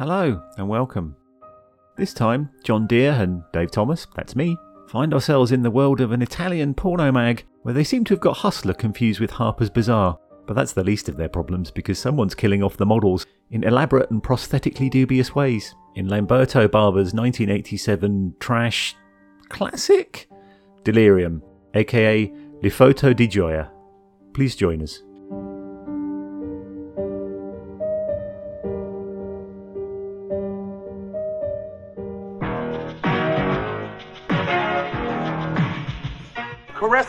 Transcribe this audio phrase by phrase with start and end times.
[0.00, 1.14] Hello and welcome.
[1.98, 4.56] This time, Jon Dear and Dave Thomas, that's me,
[4.88, 8.20] find ourselves in the world of an Italian porno mag where they seem to have
[8.22, 10.18] got Hustler confused with Harper's Bazaar.
[10.46, 14.10] But that's the least of their problems because someone's killing off the models in elaborate
[14.10, 15.74] and prosthetically dubious ways.
[15.96, 18.96] In Lamberto Bava's 1987 trash
[19.50, 20.30] classic,
[20.82, 21.42] Delirium,
[21.74, 23.70] aka Le Foto di Gioia.
[24.32, 25.02] Please join us.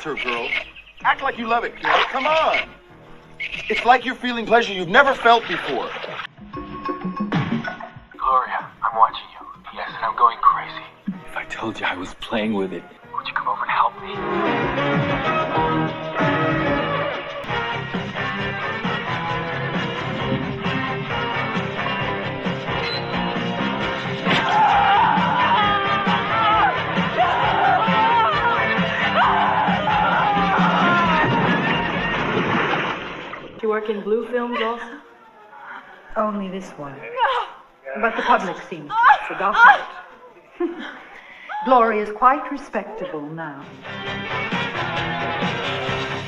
[0.04, 0.48] Her, girl.
[1.04, 2.04] Act like you love it, girl.
[2.10, 2.70] Come on.
[3.70, 5.90] It's like you're feeling pleasure you've never felt before.
[8.18, 9.48] Gloria, I'm watching you.
[9.74, 10.84] Yes, and I'm going crazy.
[11.30, 12.84] If I told you I was playing with it,
[13.16, 15.11] Would you come over and help me?
[33.82, 35.00] Work in blue films also?
[36.16, 36.96] Only this one.
[38.00, 39.82] But the public seems to have forgotten
[40.60, 40.86] it.
[41.66, 43.66] Glory is quite respectable now.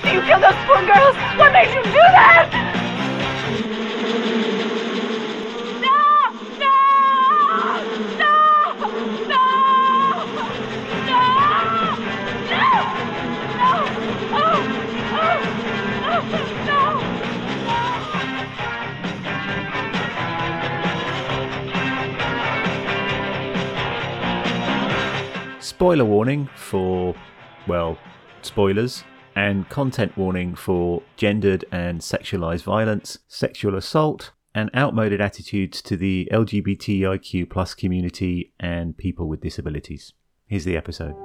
[0.06, 1.16] You killed those poor girls!
[1.38, 2.60] What made you do that?
[25.84, 27.14] Spoiler warning for,
[27.68, 27.98] well,
[28.42, 29.04] spoilers,
[29.36, 36.30] and content warning for gendered and sexualized violence, sexual assault, and outmoded attitudes to the
[36.32, 40.14] LGBTIQ plus community and people with disabilities.
[40.48, 41.16] Here's the episode.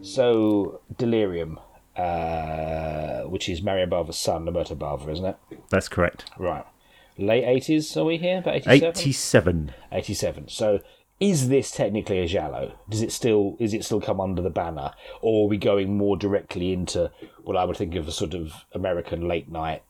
[0.00, 1.60] So, Delirium,
[1.94, 5.36] uh, which is Mario Bava's son, Lamberto Bava, isn't it?
[5.68, 6.30] That's correct.
[6.38, 6.64] Right.
[7.18, 8.38] Late 80s, are we here?
[8.38, 8.90] About 87?
[8.90, 9.74] 87.
[9.92, 10.48] 87.
[10.48, 10.80] So,
[11.18, 12.72] is this technically a Giallo?
[12.90, 16.16] Does it still is it still come under the banner, or are we going more
[16.16, 17.10] directly into
[17.42, 19.82] what I would think of as sort of American late night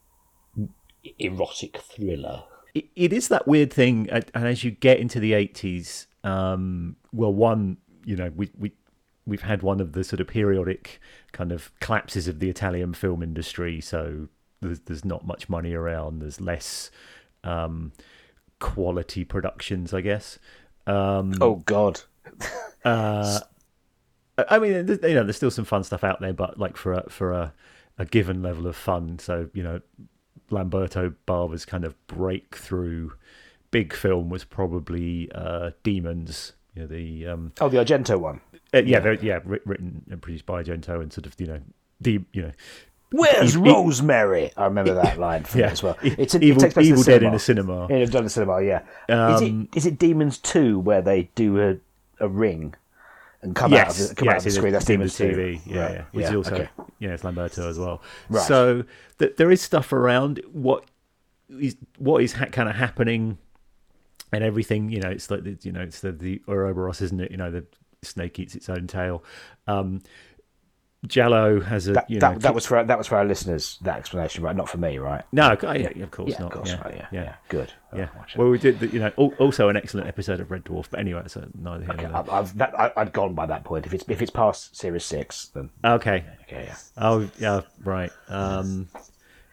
[1.19, 2.45] erotic thriller?
[2.77, 6.97] it, it is that weird thing, and and as you get into the eighties, um,
[7.13, 8.73] well, one, you know, we we
[9.25, 11.01] we've had one of the sort of periodic
[11.33, 14.29] kind of collapses of the Italian film industry, so
[14.61, 16.21] there's there's not much money around.
[16.21, 16.91] There's less
[17.47, 17.93] um,
[18.61, 20.39] quality productions, I guess.
[20.87, 22.01] Um, Oh God,
[22.85, 23.41] uh,
[24.39, 27.09] I mean, you know, there's still some fun stuff out there, but like for a,
[27.11, 27.53] for a,
[27.99, 29.19] a given level of fun.
[29.19, 29.81] So you know,
[30.51, 33.11] Lamberto Bava's kind of breakthrough
[33.71, 36.53] big film was probably uh, Demons.
[36.75, 38.41] You know, the um, oh the Argento one.
[38.75, 41.61] uh, yeah, very- yeah, written and produced by Argento, and sort of you know,
[42.01, 42.53] the you know,
[43.13, 44.51] Where's Rosemary?
[44.57, 45.97] I remember that line from yeah, it as well.
[46.03, 47.29] It's in, Evil, it takes place Evil in Dead cinema.
[47.29, 47.87] in a cinema.
[47.91, 48.83] Yeah, done the cinema, yeah.
[49.09, 51.77] is, Um, it, is it Demons 2 where they do a,
[52.25, 52.75] a ring
[53.43, 54.73] and come yes, out of the, come yes, out of the screen?
[54.73, 55.25] That's in Demons 2.
[55.25, 56.69] TV, yeah, Right, yeah, which is also okay.
[56.99, 58.03] yeah, it's Lamberto as well.
[58.29, 58.43] Right.
[58.47, 58.85] So
[59.19, 60.85] th- there is stuff around what
[61.49, 63.39] is what is ha- kind of happening
[64.33, 64.91] and everything.
[64.91, 67.31] You know, it's like the, you know, it's the the Ouroboros, isn't it?
[67.31, 67.65] You know, the
[68.03, 69.23] snake eats its own tail.
[69.69, 70.03] Um,
[71.07, 73.79] Giallo has a That, you know that, that was for that was for our listeners.
[73.83, 74.57] That explanation, right?
[74.57, 75.23] Not for me, right?
[75.33, 76.47] no, c- yeah, of course yeah, not.
[76.47, 76.95] of course, yeah, right?
[76.97, 77.23] Yeah, yeah.
[77.23, 77.73] yeah, good.
[77.95, 78.09] Yeah.
[78.37, 80.87] Well, we did, the, you know, also an excellent episode of Red Dwarf.
[80.91, 83.87] But anyway, so neither here Okay, I've, I've, that, I, I'd gone by that point.
[83.87, 85.71] If it's if it's past series six, then.
[85.85, 86.25] Okay.
[86.43, 86.77] okay, yeah.
[86.97, 88.11] Oh, yeah, right.
[88.29, 88.89] Um,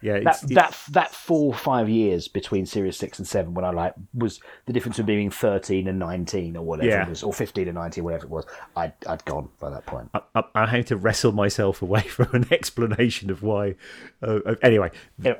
[0.04, 3.54] yeah, That it's, it's- that that four or five years between series six and seven,
[3.54, 7.02] when I like was the difference of being thirteen and nineteen or whatever Yeah.
[7.04, 8.44] it was, or fifteen and nineteen, whatever it was.
[8.76, 10.10] I'd I'd gone by that point.
[10.12, 13.76] I, I, I had to wrestle myself away from an explanation of why.
[14.22, 14.90] Uh, uh, anyway,
[15.22, 15.34] go,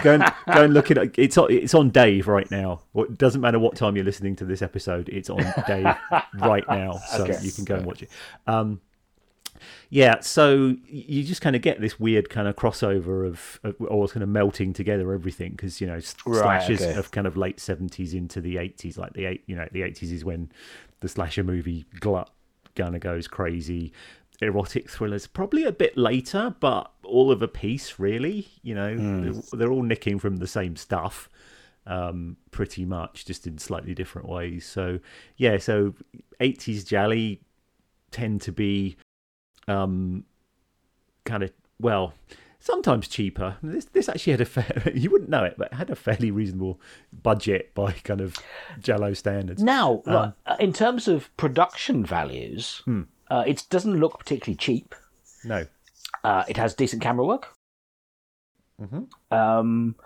[0.00, 1.14] go and go and look at it.
[1.18, 2.82] It's on, it's on Dave right now.
[2.94, 5.08] It doesn't matter what time you're listening to this episode.
[5.08, 5.86] It's on Dave
[6.38, 7.38] right now, so Okay.
[7.42, 8.10] you can go and watch it.
[8.46, 8.80] Um,
[9.94, 14.08] yeah, so you just kind of get this weird kind of crossover of, of or
[14.08, 16.02] kind of melting together everything because you know Right,
[16.60, 16.98] slashes okay.
[16.98, 20.10] of kind of late seventies into the eighties, like the eight, you know, the eighties
[20.10, 20.50] is when
[20.98, 22.28] the slasher movie glut
[22.74, 23.92] kind of goes crazy.
[24.42, 28.48] Erotic thrillers probably a bit later, but all of a piece, really.
[28.62, 31.28] You know, they're, they're all nicking from the same stuff
[31.86, 34.66] um, pretty much, just in slightly different ways.
[34.66, 34.98] So
[35.36, 35.94] yeah, so
[36.40, 37.42] eighties Gialli
[38.10, 38.96] tend to be
[39.68, 40.24] um,
[41.24, 42.14] kind of well,
[42.60, 43.56] sometimes cheaper.
[43.62, 44.82] This this actually had a fair.
[44.94, 46.80] You wouldn't know it, but it had a fairly reasonable
[47.22, 48.36] budget by kind of
[48.80, 49.62] Giallo standards.
[49.62, 52.82] Now, like, uh, in terms of production values,
[53.30, 54.94] uh, it doesn't look particularly cheap.
[55.44, 55.66] No.
[56.22, 57.48] Uh, it has decent camera work.
[59.30, 59.96] Um,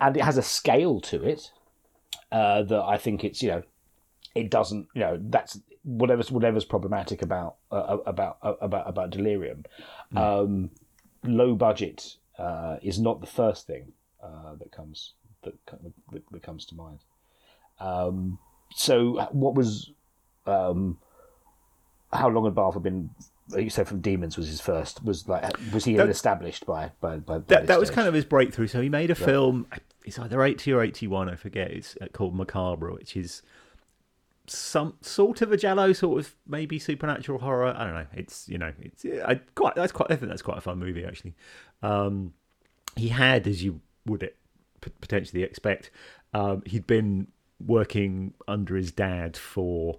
[0.00, 1.50] and it has a scale to it
[2.32, 3.62] uh, that I think it's you know
[4.34, 9.64] it doesn't you know that's whatever's whatever's problematic about uh, about uh, about about delirium.
[10.16, 10.70] Um,
[11.22, 13.92] low budget uh, is not the first thing
[14.22, 17.00] uh, that comes that, that, that comes to mind.
[17.80, 18.38] Um,
[18.74, 19.90] so what was
[20.46, 20.98] um,
[22.12, 23.10] how long had Bava been?
[23.54, 25.04] You said from Demons was his first.
[25.04, 28.14] Was like was he That- established by by by, by That that was kind of
[28.14, 28.68] his breakthrough.
[28.68, 29.66] So he made a film.
[30.06, 31.28] It's either eighty or eighty-one.
[31.28, 31.70] I forget.
[31.70, 33.42] It's uh, called Macabre, which is
[34.46, 37.74] some sort of a Giallo, sort of maybe supernatural horror.
[37.76, 38.06] I don't know.
[38.14, 40.10] It's you know, it's I quite that's quite.
[40.10, 41.34] I think that's quite a fun movie actually.
[41.82, 42.34] Um,
[42.96, 44.36] he had, as you would it
[45.00, 45.90] potentially expect,
[46.34, 47.28] um, he'd been
[47.64, 49.98] working under his dad for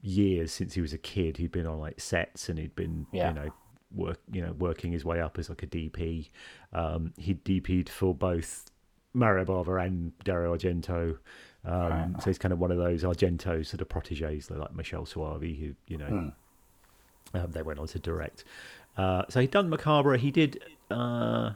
[0.00, 1.36] years since he was a kid.
[1.36, 3.28] He'd been on like sets and he'd been Yeah.
[3.28, 3.50] you know
[3.94, 6.30] work you know working his way up as like a DP.
[6.72, 8.70] Um, he'd DP'd for both
[9.14, 11.18] Mario Bava and Dario Argento.
[11.64, 15.58] Um, So he's kind of one of those Argento sort of proteges, like Michele Soavi,
[15.58, 16.32] who you know
[17.34, 18.44] um, they went on to direct.
[18.96, 20.16] Uh, so he'd done Macabre.
[20.18, 20.62] He did.
[20.90, 21.52] Uh,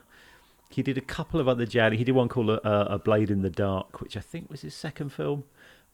[0.70, 1.96] he did a couple of other Gialli.
[1.96, 4.74] He did one called uh, A Blade in the Dark, which I think was his
[4.74, 5.44] second film,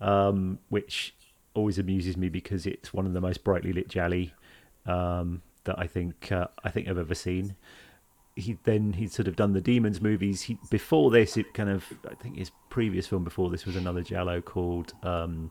[0.01, 1.15] um, which
[1.55, 4.33] always amuses me because it's one of the most brightly lit Gialli
[4.87, 7.57] um, that I think uh, I think I've ever seen.
[8.35, 10.43] He then he'd sort of done the Demons movies.
[10.43, 14.03] He before this, it kind of I think his previous film before this was another
[14.03, 15.51] Giallo called um,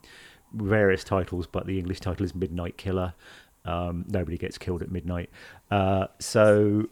[0.53, 3.13] various titles, but the English title is Midnight Killer.
[3.65, 5.29] Um, nobody gets killed at midnight.
[5.69, 6.89] Uh, so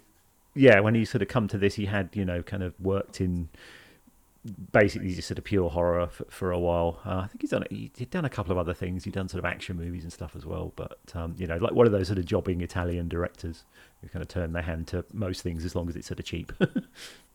[0.55, 3.21] yeah, when he sort of come to this, he had you know kind of worked
[3.21, 3.49] in
[4.71, 6.99] basically just sort of pure horror for, for a while.
[7.05, 9.03] Uh, I think he's done he, he'd done a couple of other things.
[9.03, 10.73] He'd done sort of action movies and stuff as well.
[10.75, 13.63] But um, you know, like one of those sort of jobbing Italian directors
[14.01, 16.25] who kind of turn their hand to most things as long as it's sort of
[16.25, 16.51] cheap.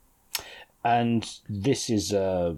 [0.84, 2.54] and this is uh,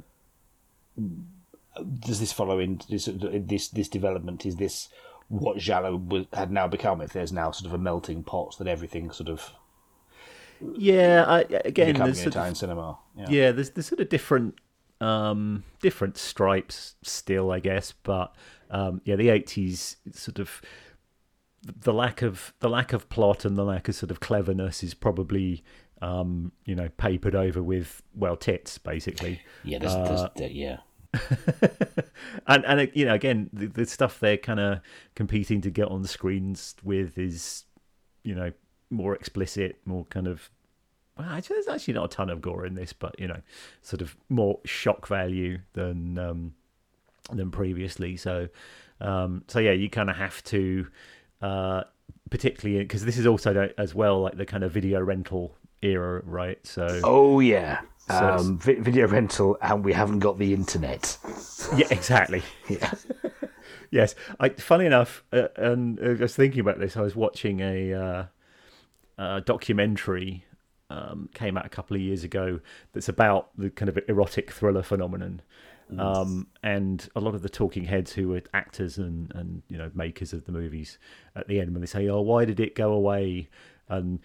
[2.01, 4.47] does this follow in this this this development?
[4.47, 4.89] Is this
[5.29, 7.01] what was, had now become?
[7.01, 9.53] If there's now sort of a melting pot that everything sort of
[10.77, 12.99] yeah, I, again, there's sort Italian of, cinema.
[13.17, 13.27] Yeah.
[13.29, 14.55] yeah, there's there's sort of different
[15.01, 18.35] um different stripes still, I guess, but
[18.71, 20.63] um yeah, the 80s sort of
[21.81, 24.95] the lack of the lack of plot and the lack of sort of cleverness is
[24.95, 25.65] probably
[26.03, 30.79] um you know papered over with well tits basically yeah, there's, there's, there- yeah.
[32.47, 34.81] and and uh, you know again the, the stuff they're kind of
[35.15, 37.65] competing to get on the screens with is
[38.23, 38.53] you know
[38.91, 40.51] more explicit more kind of
[41.19, 43.41] well, actually, there's actually not a ton of gore in this but you know
[43.83, 46.55] sort of more shock value than um
[47.33, 48.49] than previously so
[49.01, 50.87] um so yeah you kind of have to
[51.47, 51.81] uh
[52.31, 56.59] particularly because this is also as well like the kind of video rental era right
[56.67, 57.81] so Oh yeah.
[58.09, 61.05] So Um, vi- video rental, and we haven't got the internet.
[61.77, 62.93] yeah exactly Yeah.
[63.91, 66.97] Yes, I, funny enough, uh, and I was thinking about this.
[66.97, 68.25] I was watching a, uh,
[69.19, 70.45] a documentary
[70.91, 72.61] um, came out a couple of years ago
[72.93, 75.41] that's about the kind of erotic thriller phenomenon,
[75.99, 79.91] um, and a lot of the talking heads who were actors and and you know
[79.95, 80.99] makers of the movies
[81.35, 83.49] at the end when they say, "Oh, why did it go away?"
[83.89, 84.21] and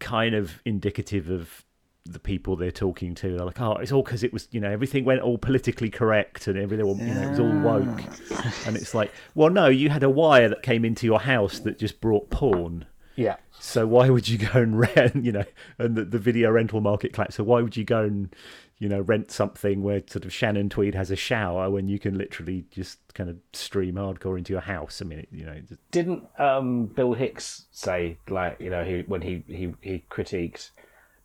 [0.00, 1.64] kind of indicative of
[2.04, 3.36] the people they're talking to.
[3.36, 6.46] They're like, oh, it's all because it was, you know, everything went all politically correct
[6.46, 8.66] and everything, you know, it was all woke.
[8.66, 11.78] And it's like, well, no, you had a wire that came into your house that
[11.78, 12.86] just brought porn.
[13.16, 13.36] Yeah.
[13.58, 15.44] So why would you go and rent, you know,
[15.78, 17.36] and the, the video rental market collapsed.
[17.36, 18.34] So why would you go and,
[18.80, 22.16] you know, rent something where sort of Shannon Tweed has a shower when you can
[22.16, 25.00] literally just kind of stream hardcore into your house?
[25.00, 29.02] I mean, it, you know, just, Didn't um, Bill Hicks say like you know he
[29.02, 30.70] when he he he critiqued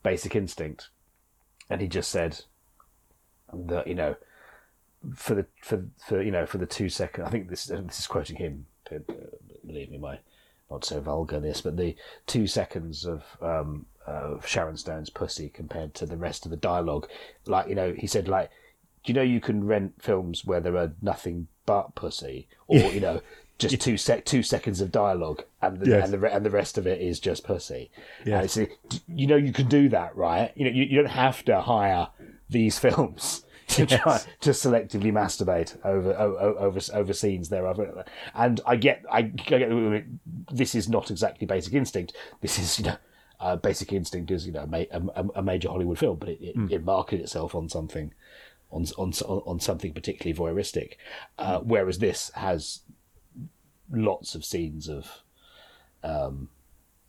[0.03, 0.89] Basic Instinct,
[1.69, 2.41] and he just said
[3.53, 4.15] that you know
[5.15, 8.07] for the for for you know for the two second I think this this is
[8.07, 8.65] quoting him.
[8.91, 8.99] uh,
[9.65, 10.19] Believe me, my
[10.69, 11.95] not so vulgar this, but the
[12.27, 17.07] two seconds of um, of Sharon Stone's pussy compared to the rest of the dialogue,
[17.45, 18.49] like you know, he said like,
[19.03, 22.99] do you know you can rent films where there are nothing but pussy, or you
[22.99, 23.21] know,
[23.57, 26.03] just two sec two seconds of dialogue, and the Yes.
[26.05, 27.89] and the re- and the rest of it is just pussy.
[28.25, 28.57] Yes.
[28.57, 30.51] And it's, you know, you can do that, right?
[30.55, 32.09] You know, you, you don't have to hire
[32.49, 33.41] these films.
[33.69, 37.81] To try to selectively masturbate over o- o- over over scenes there, I've-
[38.35, 40.05] and I get I, I get
[40.51, 42.13] this is not exactly Basic Instinct.
[42.41, 42.97] This is you know
[43.39, 46.55] Uh, Basic Instinct is you know a, a, a major Hollywood film, but it, it,
[46.71, 48.13] it marketed itself on something
[48.71, 50.93] on on on something particularly voyeuristic,
[51.37, 52.81] uh, whereas this has
[53.91, 55.21] lots of scenes of
[56.03, 56.49] um,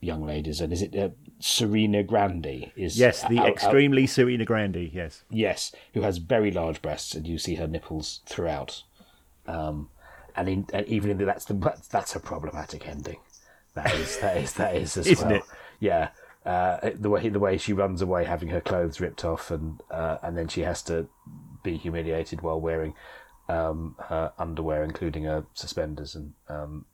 [0.00, 0.61] young ladies.
[0.61, 2.73] And is it uh, Serena Grandi?
[2.76, 4.90] Is Yes, the out- out- extremely Serena Grandi.
[4.92, 5.23] Yes.
[5.30, 8.83] yes, who has very large breasts, and you see her nipples throughout.
[9.47, 9.90] Um,
[10.35, 13.16] and, in, and even in the, that's the that's, that's a problematic ending.
[13.75, 15.37] That is that is that is as Isn't well.
[15.38, 15.42] it?
[15.80, 16.11] Yeah.
[16.45, 20.18] Uh, the way the way she runs away, having her clothes ripped off, and uh,
[20.23, 21.09] and then she has to
[21.64, 22.95] be humiliated while wearing
[23.49, 26.85] um, her underwear, including her suspenders and um,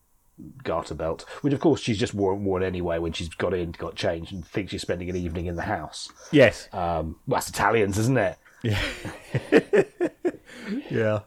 [0.64, 3.94] garter belt, which of course she's just worn, worn anyway when she's got in, got
[3.94, 6.10] changed, and thinks she's spending an evening in the house.
[6.30, 6.68] Yes.
[6.72, 8.38] Um, well, that's Italians, isn't it?
[8.62, 8.80] yeah.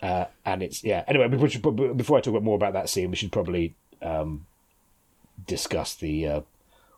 [0.02, 1.04] Uh, and it's yeah.
[1.08, 4.46] Anyway, should, before I talk about more about that scene, we should probably um,
[5.46, 6.42] discuss the uh,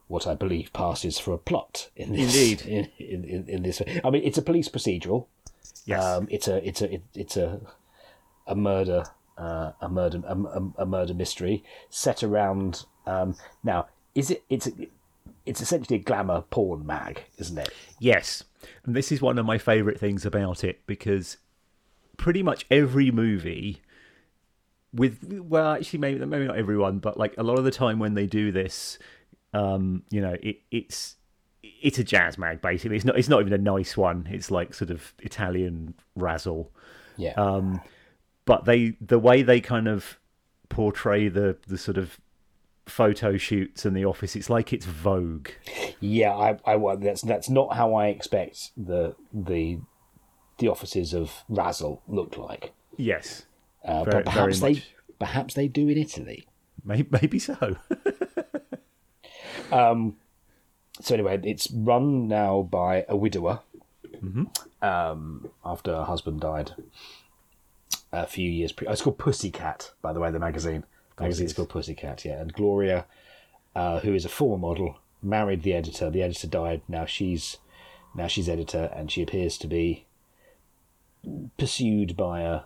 [0.08, 2.36] what I believe passes for a plot in this.
[2.36, 2.62] Indeed.
[2.68, 5.28] In, in, in, in this, I mean, it's a police procedural.
[5.86, 6.04] Yes.
[6.04, 7.62] Um, it's a it's a it, it's a
[8.46, 9.06] a murder
[9.38, 12.86] uh, a murder a, a, a murder mystery set around.
[13.06, 14.70] Um, now, is it it's
[15.46, 17.70] it's essentially a glamour porn mag, isn't it?
[18.00, 18.44] Yes.
[18.86, 21.38] And this is one of my favourite things about it because
[22.18, 23.82] pretty much every movie
[24.94, 28.16] with well actually maybe maybe not everyone but like a lot of the time when
[28.16, 28.98] they do this
[29.54, 31.16] um you know it, it's
[31.64, 32.96] it's a jazz mag basically.
[32.96, 34.28] It's not it's not even a nice one.
[34.32, 36.72] It's like sort of italian razzle.
[37.18, 37.34] Yeah.
[37.34, 37.82] um
[38.46, 40.20] but they the way they kind of
[40.70, 42.20] portray the the sort of
[42.86, 45.50] photo shoots in the office it's like it's vogue.
[46.00, 49.80] Yeah, I, I that's that's not how I expect the the
[50.60, 52.72] the offices of Razzle look like.
[52.98, 53.46] yes.
[53.84, 54.84] Uh, Very- but perhaps they
[55.20, 56.48] perhaps they do in Italy.
[56.84, 57.76] maybe, maybe so
[61.00, 63.62] So anyway, it's run now by a widower.
[64.82, 66.72] Um, after her husband died
[68.12, 68.88] a few years pre.
[68.88, 70.32] Oh, it's called Pussycat, by the way.
[70.32, 70.84] The magazine.
[71.18, 72.26] The magazine's called Pussycat.
[72.26, 73.06] Yeah, and Gloria,
[73.76, 76.10] uh, who is a former model, married the editor.
[76.10, 76.82] The editor died.
[76.88, 77.58] Now she's
[78.16, 80.06] now she's editor, and she appears to be
[81.58, 82.62] pursued by a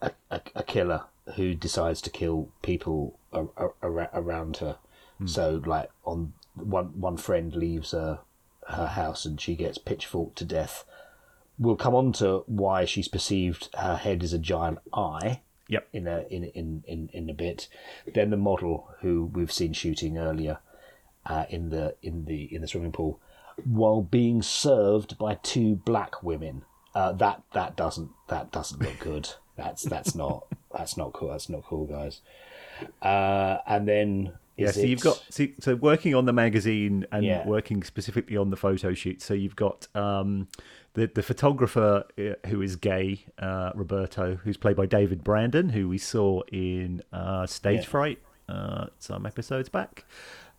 [0.00, 3.70] a, a, a killer who decides to kill people a, a,
[4.12, 4.76] around her.
[5.24, 8.20] So, like on one one friend leaves her
[8.68, 10.84] her house and she gets pitchforked to death.
[11.58, 16.06] We'll come on to why she's perceived her head as a giant eye yep in
[16.06, 17.68] a in in in, in a bit.
[18.12, 20.58] Then the model who we've seen shooting earlier
[21.24, 23.20] uh, in the in the in the swimming pool,
[23.64, 26.62] while being served by two black women.
[26.94, 29.28] Uh, that that doesn't that doesn't look good.
[29.56, 30.46] That's that's not
[30.76, 31.28] that's not cool.
[31.28, 32.20] That's not cool, guys.
[33.02, 37.46] Uh, and then Yeah, so you've got so, so working on the magazine and Yeah.
[37.46, 39.20] working specifically on the photo shoot.
[39.20, 40.48] So you've got um,
[40.94, 45.88] the the photographer uh, who is gay, uh, Roberto, who's played by David Brandon, who
[45.88, 47.86] we saw in uh, Stage Yeah.
[47.86, 50.04] Fright uh, some episodes back,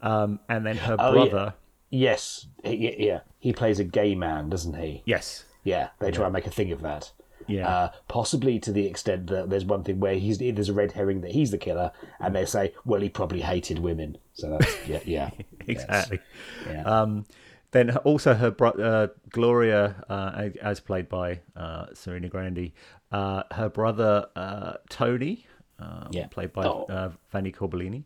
[0.02, 1.30] um, and then her Oh, yeah.
[1.30, 1.54] brother.
[1.90, 5.02] yes, he, yeah, he plays a gay man, doesn't he?
[5.06, 7.12] Yes, Yeah, they try and make a thing of that.
[7.46, 7.68] Yeah.
[7.68, 11.22] Uh, possibly to the extent that there's one thing where he's there's a red herring
[11.22, 14.18] that he's the killer, and they say, well, he probably hated women.
[14.34, 15.30] So that's yeah, yeah,
[15.68, 16.20] exactly.
[16.68, 16.84] yeah.
[16.84, 17.26] Um,
[17.72, 22.74] then also her bro- uh, Gloria, uh, as played by uh, Serena Grandi,
[23.12, 25.46] uh, her brother uh, Tony,
[26.12, 26.28] Yeah.
[26.28, 26.86] played by Oh.
[26.90, 28.04] uh, Vanni Corbellini.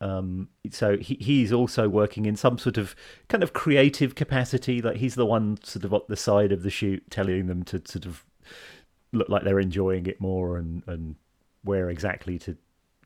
[0.00, 2.94] Um, so he, he's also working in some sort of
[3.28, 4.82] kind of creative capacity.
[4.82, 7.80] Like he's the one sort of at the side of the shoot, telling them to
[7.86, 8.24] sort of
[9.14, 11.16] look like they're enjoying it more and and
[11.62, 12.56] where exactly to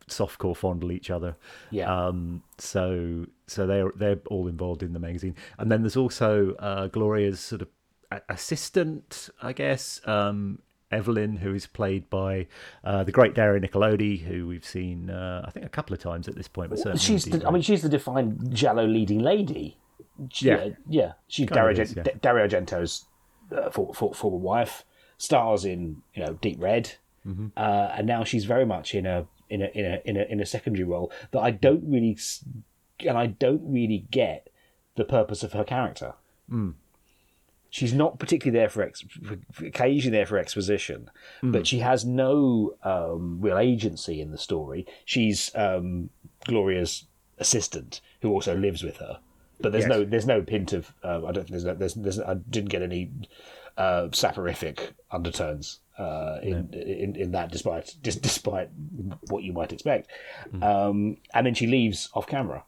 [0.08, 1.36] softcore fondle each other.
[1.70, 1.92] Yeah.
[2.06, 6.88] Um, so so they're they're all involved in the magazine, and then there's also uh,
[6.88, 7.68] Gloria's sort of
[8.10, 10.60] a- assistant, I guess, um,
[10.90, 12.46] Evelyn, who is played by
[12.84, 16.26] uh, the great Daria Nicolodi, who we've seen uh, I think a couple of times
[16.28, 16.70] at this point.
[16.70, 19.76] But certainly she's the, I mean she's the defined Giallo leading lady.
[20.32, 20.70] She- Yeah.
[20.88, 21.12] yeah.
[21.28, 22.04] She's Dario, is, yeah.
[22.20, 23.04] Dario Argento's
[23.54, 24.84] uh, for, for, former wife.
[25.18, 26.92] Stars in you know Deep Red,
[27.26, 27.48] Mm-hmm.
[27.56, 30.40] uh, and now she's very much in a in a in a in a in
[30.40, 32.16] a secondary role that I don't really
[33.06, 34.48] and I don't really get
[34.96, 36.14] the purpose of her character.
[36.50, 36.74] Mm.
[37.70, 39.04] She's not particularly there for, ex-
[39.60, 41.10] occasionally there for exposition,
[41.42, 41.52] Mm.
[41.52, 44.86] but she has no um, real agency in the story.
[45.04, 46.08] She's um,
[46.46, 47.04] Gloria's
[47.38, 49.18] assistant who also lives with her,
[49.60, 49.90] but there's Yes.
[49.90, 52.70] no there's no hint of uh, I don't think there's, no, there's there's I didn't
[52.70, 53.10] get any
[53.78, 58.68] uh, saporific undertones uh, in, in in that despite dis, despite
[59.28, 60.10] what you might expect,
[60.62, 62.64] um, and then she leaves off camera.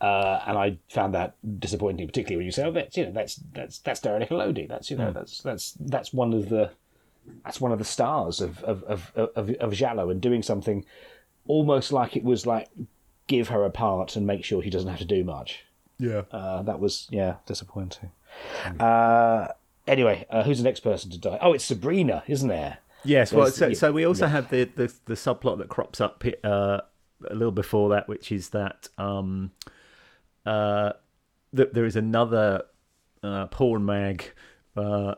[0.00, 3.36] Uh, and I found that disappointing, particularly when you say, "Oh, that's you know, that's
[3.54, 4.66] that's that's Daria Nicolodi.
[4.68, 6.70] That's you know, that's that's that's one of the
[7.44, 10.84] that's one of the stars of of of of, of Giallo and doing something
[11.46, 12.68] almost like it was like
[13.28, 15.64] give her a part and make sure she doesn't have to do much.
[15.98, 16.22] Yeah.
[16.32, 18.10] Uh, that was yeah disappointing.
[18.80, 19.48] Uh,
[19.86, 21.38] anyway, uh, who's the next person to die?
[21.40, 22.78] Oh, it's Sabrina, isn't there?
[23.04, 24.32] Yes, well, so, so we also yeah.
[24.32, 26.80] have the, the the subplot that crops up uh,
[27.28, 29.50] a little before that, which is that um,
[30.46, 30.92] uh,
[31.52, 32.62] that there is another
[33.22, 34.32] uh, porn mag
[34.76, 35.14] uh,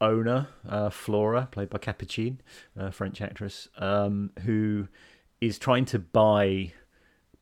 [0.00, 2.40] owner, uh, Flora, played by Capucine,
[2.76, 4.88] a French actress, um, who
[5.40, 6.72] is trying to buy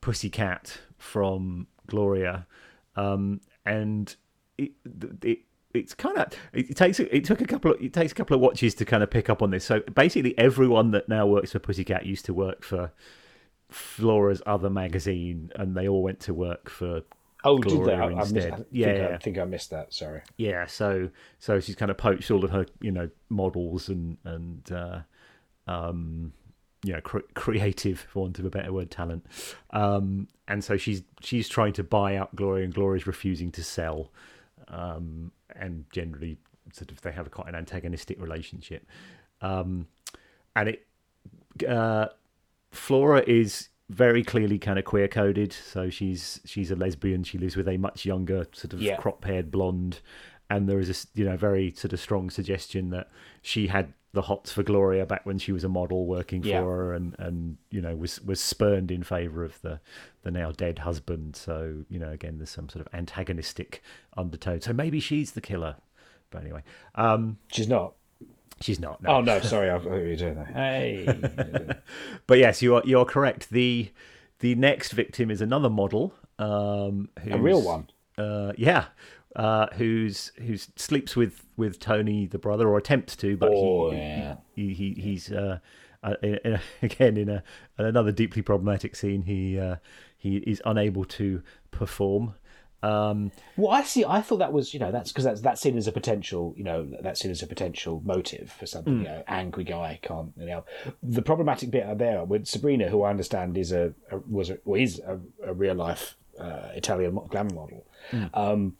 [0.00, 2.47] Pussycat from Gloria,
[2.97, 4.14] um, and
[4.59, 4.73] it,
[5.23, 5.38] it
[5.75, 8.41] it's kind of it takes it took a couple of it takes a couple of
[8.41, 9.64] watches to kind of pick up on this.
[9.64, 12.93] So basically, everyone that now works for Pussycat used to work for
[13.71, 17.02] Flora's other magazine, and they all went to work for
[17.45, 17.76] Oh, did they?
[17.76, 18.37] Gloria I, I, missed.
[18.37, 19.09] I think yeah, I, yeah.
[19.14, 19.93] I think I missed that.
[19.93, 20.23] Sorry.
[20.37, 24.71] Yeah, so so she's kind of poached all of her, you know, models and and
[24.71, 25.00] uh,
[25.67, 26.33] um,
[26.85, 29.26] you know, cre- creative, for want of a better word, talent.
[29.71, 34.12] Um, and so she's she's trying to buy out Gloria, and Gloria's refusing to sell.
[34.69, 36.38] Um, and generally,
[36.73, 38.87] sort of, they have quite an antagonistic relationship.
[39.40, 39.87] Um,
[40.54, 40.87] and it,
[41.68, 42.09] uh,
[42.71, 45.52] Flora is very clearly kind of queer coded.
[45.52, 47.25] So she's she's a lesbian.
[47.25, 48.97] She lives with a much younger sort of Yeah.
[48.97, 50.00] crop haired blonde,
[50.49, 53.11] and there is a you know very sort of strong suggestion that
[53.42, 56.62] she had the hots for Gloria back when she was a model working for Yeah.
[56.62, 59.81] her, and and you know was was spurned in favour of the
[60.23, 61.35] the now dead husband.
[61.37, 63.83] So you know again there's some sort of antagonistic
[64.16, 64.61] undertone.
[64.61, 65.76] So maybe she's the killer.
[66.31, 66.62] But anyway,
[66.95, 67.95] um, She's not.
[68.61, 69.00] she's not.
[69.07, 70.47] Oh no, sorry, I thought you were doing that.
[70.49, 71.72] Hey,
[72.27, 73.51] But yes, you are you are correct.
[73.51, 73.90] The
[74.40, 77.88] the next victim is another model, um, a real one.
[78.18, 78.87] Uh, yeah,
[79.37, 83.97] uh, who's who sleeps with with Tony the brother or attempts to, but Oh, he,
[83.97, 84.37] yeah.
[84.55, 85.59] he, he he's uh,
[86.03, 87.42] uh, in, in a, again in a
[87.79, 89.23] another deeply problematic scene.
[89.23, 89.77] He uh,
[90.18, 92.35] he is unable to perform.
[92.85, 94.05] Um, Well, I see.
[94.05, 96.64] I thought that was you know that's because that's that's seen as a potential you
[96.64, 98.99] know that's seen as a potential motive for something.
[98.99, 100.64] You know, angry guy can't you know.
[101.03, 104.59] The problematic bit out there with Sabrina, who I understand is a, a was a,
[104.64, 107.87] well, is a, a real life uh, Italian mo- glamour model,
[108.35, 108.75] um,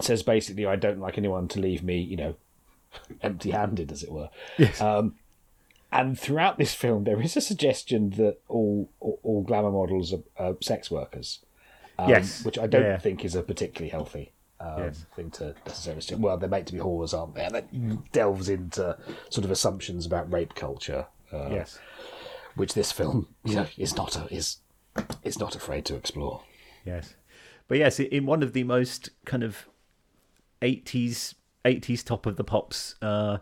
[0.00, 2.34] says basically, I don't like anyone to leave me you know
[3.22, 4.30] empty handed, as it were.
[4.56, 4.80] Yes.
[4.80, 5.14] Um,
[5.90, 10.22] and throughout this film, there is a suggestion that all all, all glamour models are,
[10.36, 11.40] are sex workers
[11.98, 12.44] um, Yes.
[12.44, 12.98] which I don't Yeah.
[12.98, 15.06] think is a particularly healthy um, Yes.
[15.16, 16.18] thing to necessarily stick.
[16.20, 17.44] Well, they're made to be whores, aren't they?
[17.44, 18.96] And that delves into
[19.30, 21.78] sort of assumptions about rape culture, uh, yes.
[22.54, 24.58] which this film you know, is not a, is
[25.22, 26.42] is not afraid to explore.
[26.84, 27.14] Yes,
[27.68, 29.68] but yes, in one of the most kind of
[30.62, 33.38] eighties eighties top of the pops uh,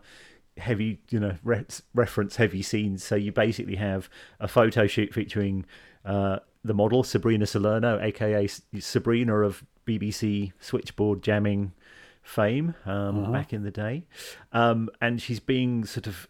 [0.57, 3.03] heavy, you know, re- reference heavy scenes.
[3.03, 5.65] So you basically have a photo shoot featuring
[6.05, 8.47] uh, the model Sabrina Salerno, aka
[8.79, 11.73] Sabrina of BBC Switchboard jamming
[12.21, 14.05] fame um, back in the day,
[14.51, 16.27] um, and she's being sort of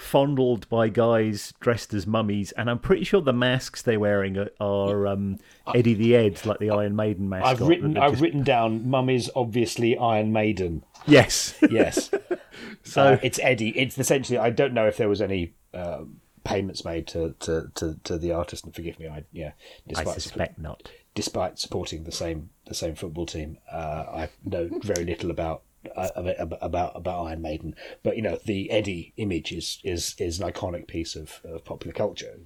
[0.00, 4.50] fondled by guys dressed as mummies, and I'm pretty sure the masks they're wearing are,
[4.60, 5.38] are um,
[5.74, 7.46] Eddie the Ed, like the Iron Maiden mask.
[7.46, 10.84] I've written I've written down mummies, obviously Iron Maiden.
[11.06, 11.54] yes.
[11.70, 12.10] Yes,
[12.82, 13.78] so Uh, it's Eddie.
[13.78, 15.54] It's essentially I don't know if there was any.
[15.72, 19.92] Um, payments made to, to, to, to the artist and forgive me I yeah I
[19.92, 20.90] despite suspect not.
[21.14, 25.69] despite supporting the same the same football team, uh, I know very little about uh,
[25.96, 27.74] about about about Iron Maiden.
[28.02, 31.92] But you know, the Eddie image is is is an iconic piece of, of popular
[31.92, 32.40] culture.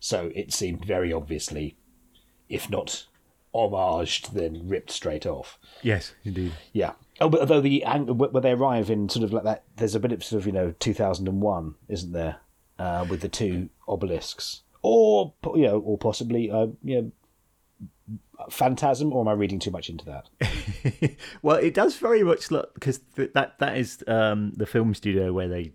[0.00, 1.76] So it seemed very obviously,
[2.48, 3.06] if not
[3.54, 5.58] homaged, then ripped straight off.
[5.82, 6.52] Yes, indeed.
[6.72, 6.92] Yeah.
[7.20, 10.12] Oh, but although the when they arrive in sort of like that, there's a bit
[10.12, 12.36] of sort of you know 2001, isn't there,
[12.78, 17.12] uh, with the two obelisks, or you know, or possibly uh, you know,
[18.50, 21.16] Phantasm, or am I reading too much into that?
[21.42, 25.32] well, it does very much look because th- that that is um, the film studio
[25.32, 25.72] where they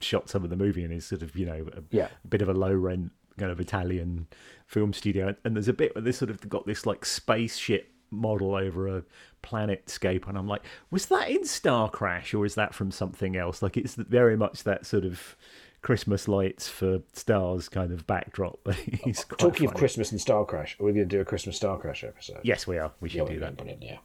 [0.00, 2.08] shot some of the movie and is sort of you know a, Yeah.
[2.24, 4.26] a bit of a low rent kind of Italian
[4.66, 5.34] film studio.
[5.44, 9.02] And there's a bit where they sort of got this like spaceship model over a
[9.42, 13.62] planetscape, and I'm like, was that in Starcrash or is that from something else?
[13.62, 15.36] Like it's very much that sort of
[15.82, 18.58] Christmas lights for stars kind of backdrop.
[18.64, 19.74] Quite Talking of.
[19.74, 22.40] Christmas and Starcrash, are we going to do a Christmas Starcrash episode?
[22.42, 22.92] yes, we are.
[23.00, 23.56] We should yeah, do that.
[23.56, 23.82] brilliant.
[23.82, 23.98] Yeah.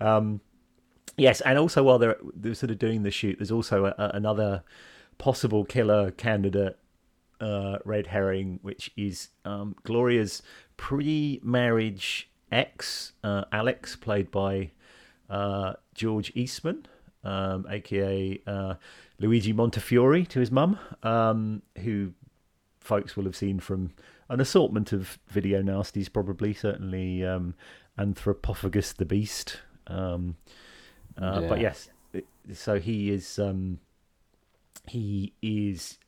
[1.16, 4.10] Yes, and also while they're they're sort of doing the shoot, there's also a, a-
[4.14, 4.62] another
[5.18, 6.78] possible killer candidate
[7.40, 10.42] uh, red herring, which is um, Gloria's
[10.76, 14.70] pre-marriage ex, uh, Alex, played by
[15.28, 16.86] uh, George Eastman,
[17.24, 18.74] um, aka uh,
[19.18, 22.12] Luigi Montefiore, to his mum, um, who
[22.80, 23.92] folks will have seen from
[24.28, 27.54] an assortment of video nasties, probably certainly um,
[27.98, 29.60] Anthropophagus the Beast.
[29.86, 30.36] Um,
[31.16, 33.38] uh, But yes, it- so he is.
[33.38, 33.78] Um,
[34.88, 35.98] he is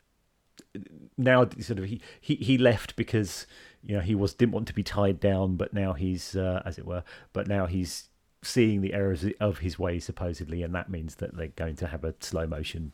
[1.17, 3.47] now sort of he, he he left because
[3.85, 6.77] you know he was didn't want to be tied down but now he's uh, as
[6.79, 8.09] it were but now he's
[8.45, 12.05] seeing the errors of his way supposedly and that means that they're going to have
[12.05, 12.93] a slow motion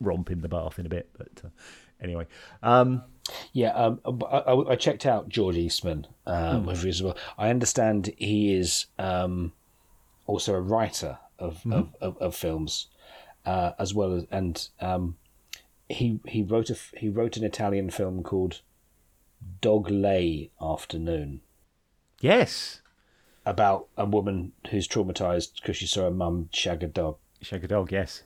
[0.00, 1.48] romp in the bath in a bit but uh,
[2.02, 2.26] anyway.
[2.62, 3.02] Um
[3.52, 7.16] Yeah, um, I, I- checked out George Eastman with you as well.
[7.36, 9.52] I understand he is um,
[10.26, 12.86] also a writer of of, of, of films,
[13.44, 15.16] uh, as well as and um,
[15.90, 18.62] he he wrote a he wrote an Italian film called
[19.60, 21.40] Dog Lay Afternoon.
[22.20, 22.80] Yes
[23.48, 27.16] about a woman who's traumatized because she saw her mum shag a dog.
[27.42, 28.22] shake a dog yes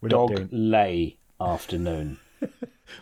[0.00, 2.18] we're Dog Lay Afternoon.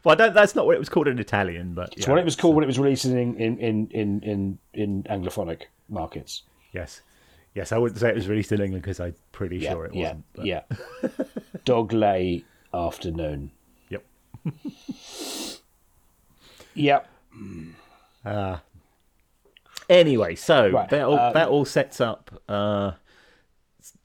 [0.04, 2.18] well I don't, that's not what it was called in Italian but It's yeah, what
[2.20, 6.42] it was called when it was released in in in in in, in anglophonic markets.
[6.72, 7.00] yes
[7.54, 9.94] yes I wouldn't say it was released in England because I'm pretty Yeah, sure it
[9.94, 10.62] yeah, wasn't but yeah.
[11.64, 13.50] Dog lay afternoon.
[13.88, 14.04] yep
[16.74, 17.08] Yep.
[18.24, 18.62] Ah.
[19.90, 22.92] Anyway, so Right, that all, um, that all sets up uh,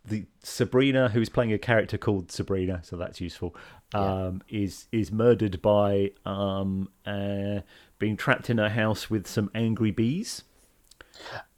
[0.03, 3.55] the Sabrina, who's playing a character called Sabrina, so that's useful.
[3.93, 7.59] Um, Is is murdered by um, uh,
[7.99, 10.43] being trapped in her house with some angry bees.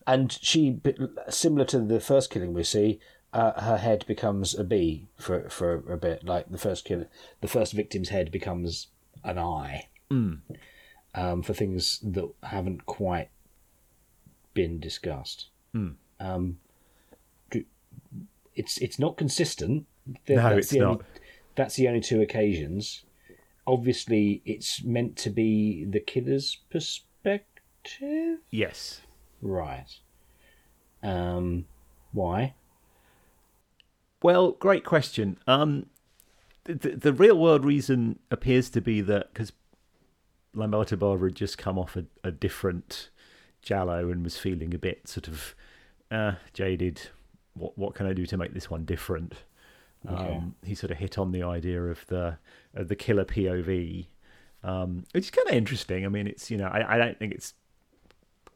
[0.05, 0.79] And she,
[1.29, 2.99] similar to the first killing we see,
[3.31, 6.25] uh, her head becomes a bee for for a bit.
[6.25, 7.05] Like the first kill,
[7.39, 8.87] the first victim's head becomes
[9.23, 9.87] an eye.
[11.15, 13.29] Um, for things that haven't quite
[14.57, 15.47] been discussed.
[16.19, 16.57] Um,
[18.55, 19.85] it's it's not consistent.
[20.27, 21.05] No, that's it's the only- not.
[21.55, 23.03] that's the only two occasions.
[23.67, 28.39] Obviously, it's meant to be the killer's perspective.
[28.49, 29.01] Yes.
[29.41, 29.85] Right.
[31.03, 31.65] Um,
[32.13, 32.55] why?
[34.23, 35.37] Well, great question.
[35.45, 35.85] Um,
[36.63, 39.51] the, the real world reason appears to be that because
[40.55, 43.09] Lamberto Bava had just come off a, a different
[43.67, 45.53] Giallo and was feeling a bit sort of
[46.09, 47.01] uh, jaded.
[47.53, 49.33] What what can I do to make this one different?
[50.07, 52.37] Um, he sort of hit on the idea of the
[52.75, 54.05] of the killer POV,
[54.63, 56.05] um, which is kind of interesting.
[56.05, 57.53] I mean, it's you know I, I don't think it's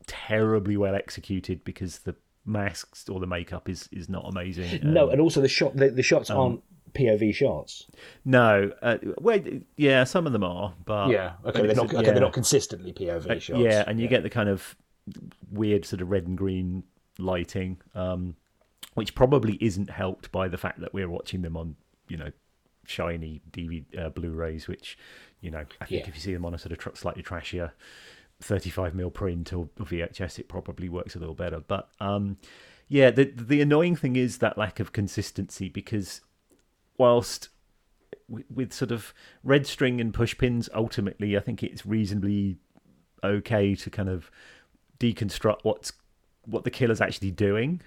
[0.08, 4.80] terribly well executed because the masks or the makeup is is not amazing.
[4.84, 5.76] No, Um, and also the shot.
[5.76, 6.62] The, the shots aren't
[6.94, 7.88] POV shots.
[8.24, 8.72] no.
[8.82, 9.40] Uh, well,
[9.76, 11.86] yeah, some of them are, but yeah, okay, they're not.
[11.94, 12.12] Okay, yeah.
[12.12, 13.60] they're not consistently POV Uh, shots.
[13.60, 14.76] Yeah, and you get the kind of
[15.52, 16.84] weird sort of red and green
[17.18, 18.36] lighting, um,
[18.94, 21.76] which probably isn't helped by the fact that we're watching them on,
[22.08, 22.32] you know,
[22.86, 24.68] shiny DVD uh, Blu-rays.
[24.68, 24.98] Which,
[25.40, 26.08] you know, I think Yeah.
[26.10, 27.72] if you see them on a sort of tr- slightly trashier
[28.42, 31.60] 35 mil print or VHS, it probably works a little better.
[31.60, 32.38] But um,
[32.88, 36.22] yeah, the the annoying thing is that lack of consistency because
[36.98, 37.50] whilst
[38.28, 42.58] with, with sort of red string and push pins, ultimately, I think it's reasonably
[43.24, 44.32] okay to kind of
[45.02, 45.92] deconstruct what's
[46.46, 47.82] what the killer's actually doing,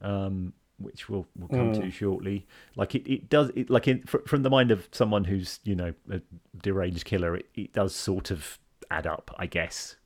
[0.00, 2.46] um, which we'll we'll come to shortly.
[2.74, 5.74] Like it, it does it like in, fr- from the mind of someone who's you
[5.74, 6.20] know a
[6.62, 8.58] deranged killer, it, it does sort of
[8.90, 9.96] add up, I guess,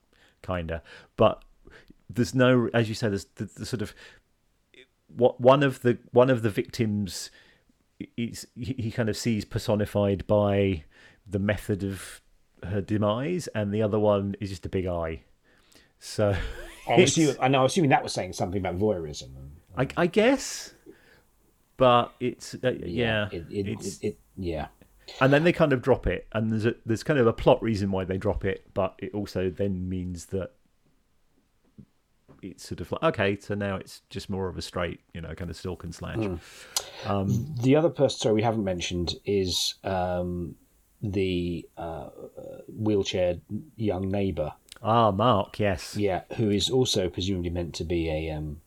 [0.42, 0.82] kinda.
[1.16, 1.42] But
[2.08, 3.94] there's no, as you said, there's the, the sort of
[5.08, 7.30] what one of the one of the victims
[8.16, 10.84] is he he kind of sees personified by
[11.26, 12.20] the method of
[12.64, 15.22] her demise, and the other one is just a big eye.
[15.98, 16.37] So
[16.88, 17.61] I'm assuming, I know.
[17.61, 19.30] I'm assuming that was saying something about voyeurism.
[19.76, 20.72] I, I guess,
[21.76, 24.68] but it's uh, yeah, It, it, it's, it, yeah.
[25.20, 27.62] and then they kind of drop it, and there's a, there's kind of a plot
[27.62, 30.52] reason why they drop it, but it also then means that
[32.42, 35.35] it's sort of like okay, so now it's just more of a straight, you know,
[35.35, 36.16] kind of stalk and slash.
[37.62, 40.54] The other person, sorry, we haven't mentioned is um,
[41.02, 42.09] the uh,
[42.68, 43.37] wheelchair
[43.76, 44.54] young neighbour.
[44.82, 48.61] Ah, Mark, yes, Yeah, who is also presumably meant to be a um,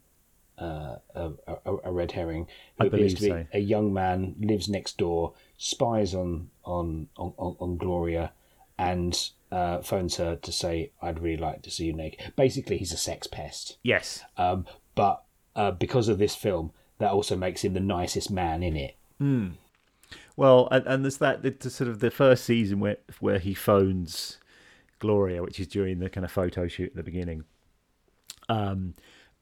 [0.57, 2.47] uh, a, a, a red herring.
[2.77, 3.45] Who I appears to be so.
[3.53, 8.31] a young man, lives next door, spies on on on, on, Gloria,
[8.77, 9.17] and
[9.51, 12.97] uh, phones her to say, "I'd really like to see you naked." Basically, he's a
[12.97, 13.77] sex pest.
[13.83, 14.65] yes, Um,
[14.95, 15.23] but
[15.55, 18.95] uh, because of this film, that also makes him the nicest man in it.
[20.35, 23.53] Well, and, and there's that the, the sort of the first season where where he
[23.53, 24.37] phones
[24.99, 27.43] Gloria, which is during the kind of photo shoot at the beginning.
[28.47, 28.95] Um,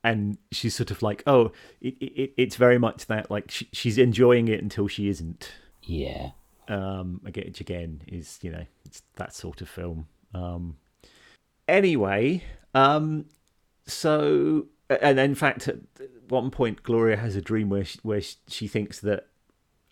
[0.03, 3.97] and she's sort of like, oh, it, it, it's very much that like she, she's
[3.97, 5.51] enjoying it until she isn't.
[5.83, 6.31] Yeah.
[6.69, 10.07] Um, again is you know it's that sort of film.
[10.33, 10.77] Um,
[11.67, 13.25] anyway, um,
[13.85, 15.77] so and in fact, at
[16.29, 19.27] one point, Gloria has a dream where she, where she thinks that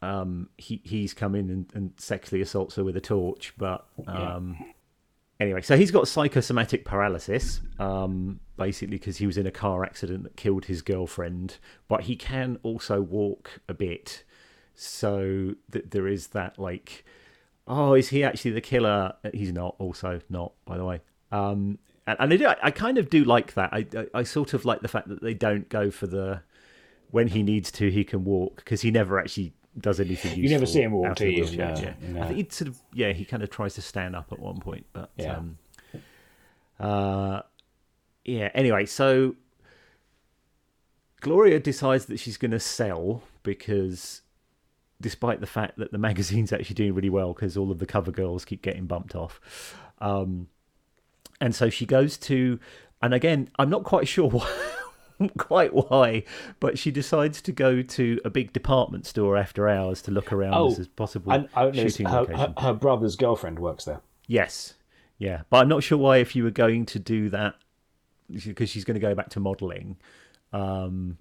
[0.01, 4.57] um, he he's come in and, and sexually assaults her with a torch, but um,
[5.39, 10.23] anyway, so he's got psychosomatic paralysis, um, basically because he was in a car accident
[10.23, 14.23] that killed his girlfriend, but he can also walk a bit,
[14.75, 17.05] so that there is that like,
[17.67, 19.13] oh, is he actually the killer?
[19.33, 19.75] He's not.
[19.79, 21.01] Also, not by the way.
[21.31, 23.69] Um, and, and I do, I, I kind of do like that.
[23.73, 26.43] I, I I sort of like the fact that they don't go for the
[27.11, 30.31] when he needs to, he can walk because he never actually does anything.
[30.31, 31.43] Useful You never see him walk, out do the you?
[31.43, 32.13] wheelchair, No, yeah.
[32.13, 32.21] no.
[32.21, 34.59] I think he sort of yeah he kind of tries to stand up at one
[34.59, 35.37] point, but Yeah.
[35.37, 35.57] um,
[36.79, 37.41] uh,
[38.23, 38.49] yeah.
[38.53, 39.35] Anyway, so
[41.21, 44.21] Gloria decides that she's going to sell because
[45.01, 48.11] despite the fact that the magazine's actually doing really well because all of the cover
[48.11, 49.39] girls keep getting bumped off.
[49.99, 50.47] Um,
[51.41, 52.59] and so she goes to,
[53.01, 54.49] and again, I'm not quite sure why,
[55.37, 56.23] quite why,
[56.59, 60.53] but she decides to go to a big department store after hours to look around
[60.53, 62.39] Oh, as possible And I shooting her, location.
[62.39, 64.01] her, her brother's girlfriend works there.
[64.27, 64.73] Yes,
[65.17, 67.55] yeah, but I'm not sure why if you were going to do that
[68.31, 69.97] because she's going to go back to modelling.
[70.51, 71.17] Um,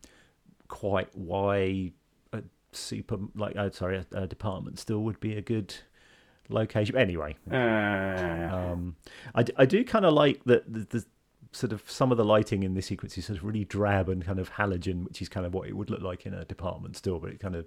[0.68, 1.92] quite why
[2.32, 5.74] a super like oh sorry a, a department store would be a good
[6.48, 6.96] location.
[6.96, 8.96] Anyway, um,
[9.34, 11.04] I do kind of like that the, the
[11.54, 14.24] sort of some of the lighting in this sequence is sort of really drab and
[14.24, 16.96] kind of halogen, which is kind of what it would look like in a department
[16.96, 17.66] store, but it kind of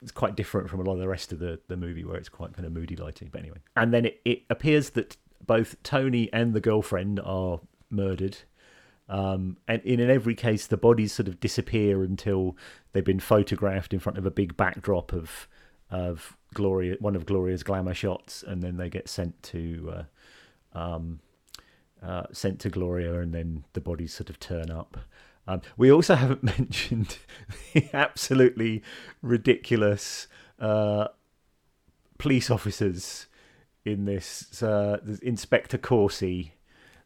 [0.00, 2.28] it's quite different from a lot of the rest of the, the movie where it's
[2.28, 3.30] quite kind of moody lighting.
[3.32, 8.38] But anyway, and then it, it appears that both Tony and the girlfriend are murdered.
[9.08, 12.56] Um, and in, in every case, the bodies sort of disappear until
[12.92, 15.48] they've been photographed in front of a big backdrop of
[15.90, 19.92] of Gloria, one of Gloria's glamour shots, and then they get sent to
[20.74, 21.20] uh, um,
[22.04, 24.98] uh, sent to Gloria, and then the bodies sort of turn up.
[25.46, 27.18] Um, we also haven't mentioned
[27.72, 28.82] the absolutely
[29.22, 30.26] ridiculous
[30.58, 31.08] uh,
[32.18, 33.26] police officers
[33.84, 34.62] in this.
[34.62, 36.52] Uh, Inspector Corsi.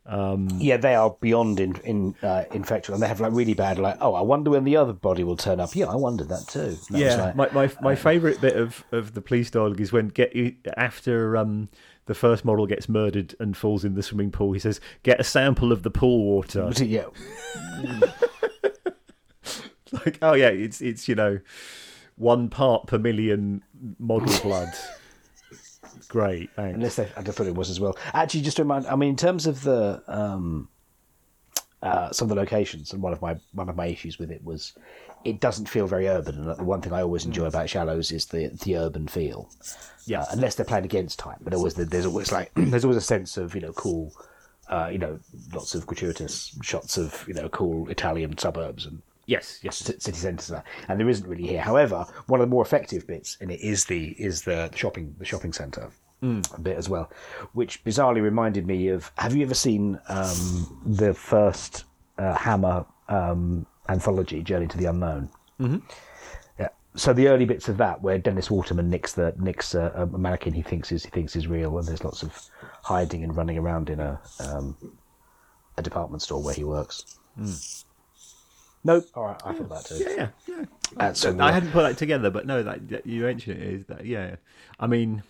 [0.06, 3.78] Um, Yeah, they are beyond in, in uh, infectious, and they have like really bad
[3.78, 3.98] like.
[4.00, 5.74] Oh, I wonder when the other body will turn up.
[5.76, 6.76] Yeah, I wondered that too.
[6.90, 10.08] That yeah, like- my my, my favourite bit of, of the police dialogue is when
[10.08, 11.68] get you after um
[12.08, 14.52] the first model gets murdered and falls in the swimming pool.
[14.52, 17.04] He says, "Get a sample of the pool water." yeah,
[19.92, 21.38] like, oh yeah, it's it's you know
[22.16, 23.62] one part per million
[23.98, 24.72] model blood.
[26.08, 26.74] Great, thanks.
[26.74, 27.96] unless they, I thought it was as well.
[28.14, 30.70] Actually, just to remind, I mean, in terms of the um,
[31.88, 34.44] uh, some of the locations, and one of my one of my issues with it
[34.44, 34.74] was
[35.24, 36.36] it doesn't feel very urban.
[36.36, 39.50] And the one thing I always enjoy about Gialli is the the urban feel.
[40.06, 40.22] Yeah.
[40.22, 43.36] Uh, unless they're playing against time, but always there's always like there's always a sense
[43.36, 44.12] of you know cool,
[44.68, 45.18] uh, you know,
[45.52, 50.18] lots of gratuitous shots of you know cool Italian suburbs and yes, yes, c- city
[50.18, 50.52] centres,
[50.88, 51.62] and there isn't really here.
[51.62, 55.24] However, one of the more effective bits in it is the is the shopping the
[55.24, 55.90] shopping centre
[56.20, 57.10] bit as well,
[57.52, 59.10] which bizarrely reminded me of.
[59.18, 61.84] Have you ever seen um, the first
[62.18, 65.28] uh, Hammer um, anthology, Journey to the Unknown?
[65.60, 65.78] Mm-hmm.
[66.58, 66.68] Yeah.
[66.94, 70.54] So the early bits of that, where Dennis Waterman nicks the nicks a, a mannequin
[70.54, 72.36] he thinks is he thinks is real, and there's lots of
[72.82, 74.76] hiding and running around in a um,
[75.76, 77.18] a department store where he works.
[78.84, 79.06] Nope.
[79.14, 79.96] All right, I thought that too.
[79.96, 80.64] yeah, yeah, yeah.
[80.96, 83.84] That's I some, hadn't put that together, but no, that, that you mentioned it is
[83.86, 84.04] that.
[84.04, 84.36] Yeah,
[84.78, 85.22] I mean,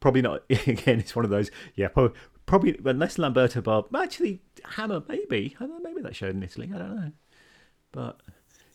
[0.00, 0.42] probably not.
[0.50, 1.50] Again, it's one of those.
[1.74, 3.94] Yeah, probably, probably unless Lamberto Bob.
[3.94, 5.56] Actually, Hammer maybe.
[5.60, 5.90] I don't know.
[5.90, 6.70] Maybe that showed in Italy.
[6.74, 7.12] I don't know.
[7.92, 8.20] But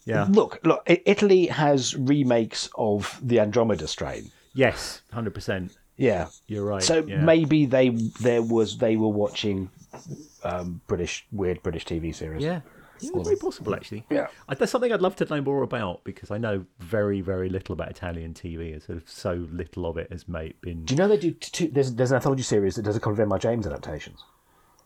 [0.06, 0.84] yeah, Look, look.
[0.88, 4.32] Italy has remakes of the Andromeda strain.
[4.54, 5.76] yes, hundred percent.
[5.96, 6.82] Yeah, You're right.
[6.82, 7.22] So yeah.
[7.22, 9.70] maybe they there was they were watching
[10.44, 12.44] um, British weird British TV series.
[12.44, 12.62] Yeah.
[13.00, 14.06] Yeah, it's very possible actually.
[14.10, 14.28] Yeah.
[14.48, 17.90] That's something I'd love to know more about because I know very, very little about
[17.90, 18.74] Italian TV.
[18.74, 21.32] and Sort of so little of it has made been Do you know they do
[21.32, 21.68] two?
[21.68, 23.40] There's there's an anthology series that does a couple of M.R.
[23.40, 24.24] James adaptations.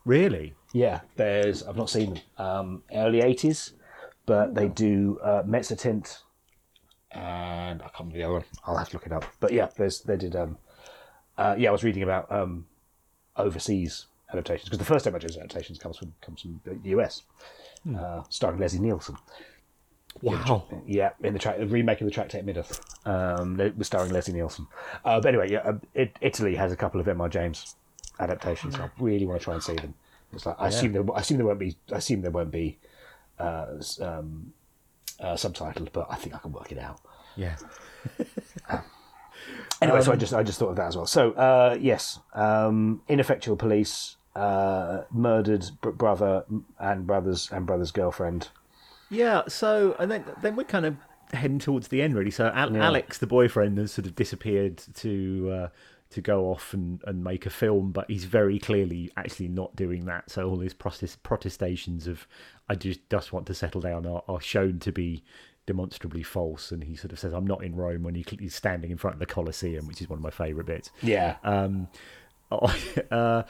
[0.06, 0.56] really.
[0.74, 2.24] Yeah, there's I've not seen them.
[2.38, 3.74] Um, early eighties,
[4.26, 6.20] but they do uh, Mezzotint,
[7.12, 8.43] and I can't remember the other one.
[8.65, 9.26] I'll have to look it up.
[9.39, 10.36] But yeah, there's they did.
[10.36, 10.58] Um,
[11.38, 12.65] uh, yeah, I was reading about um,
[13.36, 15.20] overseas adaptations because the first M.R.
[15.20, 17.24] James adaptations comes from comes from the US,
[17.98, 19.18] uh, starring Leslie Nielsen.
[20.22, 20.66] Wow.
[20.88, 24.34] Yeah, in the track, the remake of the Tractate Middoth, um, it was starring Leslie
[24.34, 24.68] Nielsen.
[25.06, 27.30] Uh, but anyway, yeah, uh, it, Italy has a couple of M.R.
[27.30, 27.76] James
[28.20, 28.76] adaptations.
[28.76, 29.94] I really want to try and see them.
[30.34, 32.80] It's like I assume there, I assume there won't be, I assume there won't be
[33.40, 33.68] uh,
[34.02, 34.54] um,
[35.20, 37.00] uh, subtitled, but I think I can work it out.
[37.36, 37.56] Yeah.
[39.82, 41.06] Anyway, so I just I just thought of that as well.
[41.06, 46.45] So uh, yes, um, ineffectual police uh, murdered brother
[46.80, 48.50] and brothers and brother's girlfriend.
[49.10, 50.97] Yeah, so and then then we're kind of
[51.34, 52.32] heading towards the end really.
[52.32, 55.67] So Al- Alex, the boyfriend, has sort of disappeared to uh,
[56.12, 60.06] to go off and, and make a film, but he's very clearly actually not doing
[60.06, 60.30] that.
[60.30, 62.28] So all his protest protestations of
[62.69, 65.23] I just just want to settle down are, are shown to be
[65.65, 66.71] demonstrably false.
[66.71, 69.15] And he sort of says, "I'm not in Rome" when he, he's standing in front
[69.15, 70.91] of the Colosseum, which is one of my favourite bits.
[71.02, 71.88] Yeah, Um,
[73.12, 73.43] uh,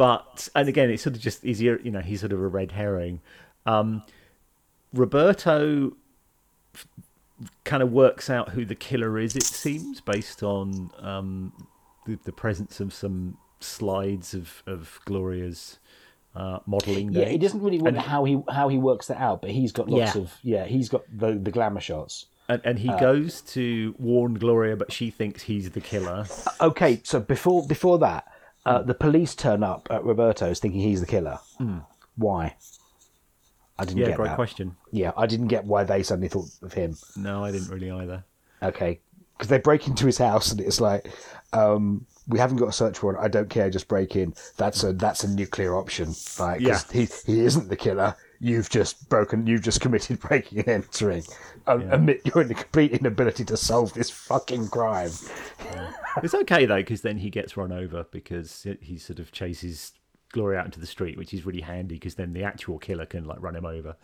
[0.00, 2.72] but and again, it's sort of just he's you know he's sort of a red
[2.72, 3.20] herring.
[3.66, 4.02] Um,
[4.94, 5.92] Roberto
[7.64, 9.36] kind of works out who the killer is.
[9.36, 11.52] It seems based on um,
[12.06, 15.78] the, the presence of some slides of of Gloria's
[16.34, 17.12] uh, modelling.
[17.12, 17.24] yeah.
[17.24, 17.32] days.
[17.32, 20.16] He doesn't really wonder how he how he works that out, but he's got lots
[20.16, 20.22] Yeah.
[20.22, 20.64] of yeah.
[20.64, 22.24] He's got the the glamour shots.
[22.48, 26.24] and, and he Uh, goes to warn Gloria, but she thinks he's the killer.
[26.60, 28.24] Okay, so before before that,
[28.66, 31.38] uh, the police turn up at Roberto's thinking he's the killer.
[32.16, 32.56] Why?
[33.78, 34.36] I didn't Yeah, get great that.
[34.36, 34.76] question.
[34.92, 36.96] Yeah, I didn't get why they suddenly thought of him.
[37.16, 38.24] No, I didn't really either.
[38.62, 39.00] Okay,
[39.36, 41.10] because they break into his house and it's like,
[41.54, 43.24] um, we haven't got a search warrant.
[43.24, 43.70] I don't care.
[43.70, 44.34] Just break in.
[44.58, 46.14] That's a that's a nuclear option.
[46.38, 48.14] Like, 'cause he he isn't the killer.
[48.42, 49.46] You've just broken.
[49.46, 51.24] You've just committed breaking and entering.
[51.66, 55.10] Um, Admit you're in the complete inability to solve this fucking crime.
[56.22, 59.92] It's okay though, because then he gets run over because he- sort of chases
[60.32, 63.26] Gloria out into the street, which is really handy because then the actual killer can
[63.26, 63.96] like run him over.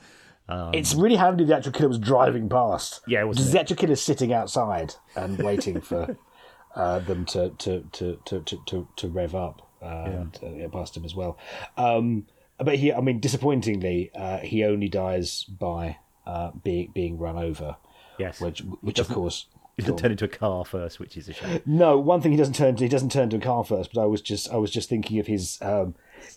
[0.75, 1.45] it's really handy.
[1.45, 3.01] The actual killer was driving past.
[3.07, 3.37] Yeah, it?
[3.37, 6.17] the actual killer's sitting outside and waiting for
[6.75, 10.95] uh, them to to, to, to, to, to rev up uh, and uh, get past
[10.97, 11.39] him as well.
[11.79, 12.27] Um,
[12.59, 17.77] but he, I mean, disappointingly, uh, he only dies by uh, being being run over.
[18.19, 21.35] Yes, Which, which of course, he doesn't turn into a car first, which is a
[21.35, 21.61] shame.
[21.67, 21.99] no.
[21.99, 23.93] One thing he doesn't turn to, he doesn't turn to a car first.
[23.93, 25.59] But I was just, I was just thinking of his,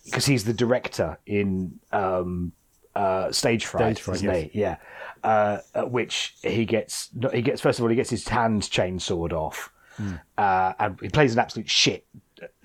[0.04, 2.52] because he's the director in um,
[2.94, 4.50] uh, Stage Fright, Stage Fright, isn't yes.
[4.52, 4.60] he?
[4.60, 4.76] Yeah.
[5.24, 9.32] Uh, at which he gets, he gets first of all, he gets his hand chainsawed
[9.32, 10.14] off, Hmm.
[10.38, 12.04] uh, and he plays an absolute shit,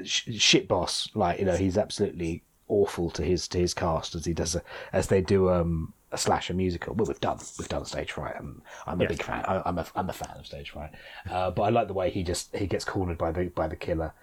[0.04, 1.10] shit boss.
[1.16, 4.62] Like you know, he's absolutely awful to his to his cast as he does a,
[4.94, 6.94] as they do um, a slasher musical.
[6.96, 9.10] Well, we've done we've done Stage Fright, and I'm a Yes.
[9.12, 9.44] big fan.
[9.48, 10.92] I, I'm a I'm a fan of Stage Fright,
[11.30, 13.76] uh, but I like the way he just he gets cornered by the by the
[13.76, 14.14] killer,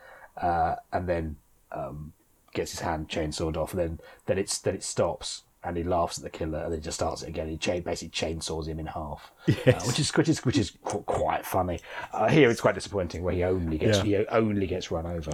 [0.40, 1.36] uh, and then
[1.72, 2.12] um,
[2.52, 5.42] gets his hand chainsawed off, and then then it's then it stops.
[5.64, 7.48] And he laughs at the killer, and then just starts it again.
[7.48, 9.52] He chain, basically chainsaws him in half, uh,
[9.86, 11.78] which is which is which is qu- quite funny.
[12.12, 14.18] Uh, here, it's quite disappointing where he only gets Yeah.
[14.22, 15.30] he only gets run over.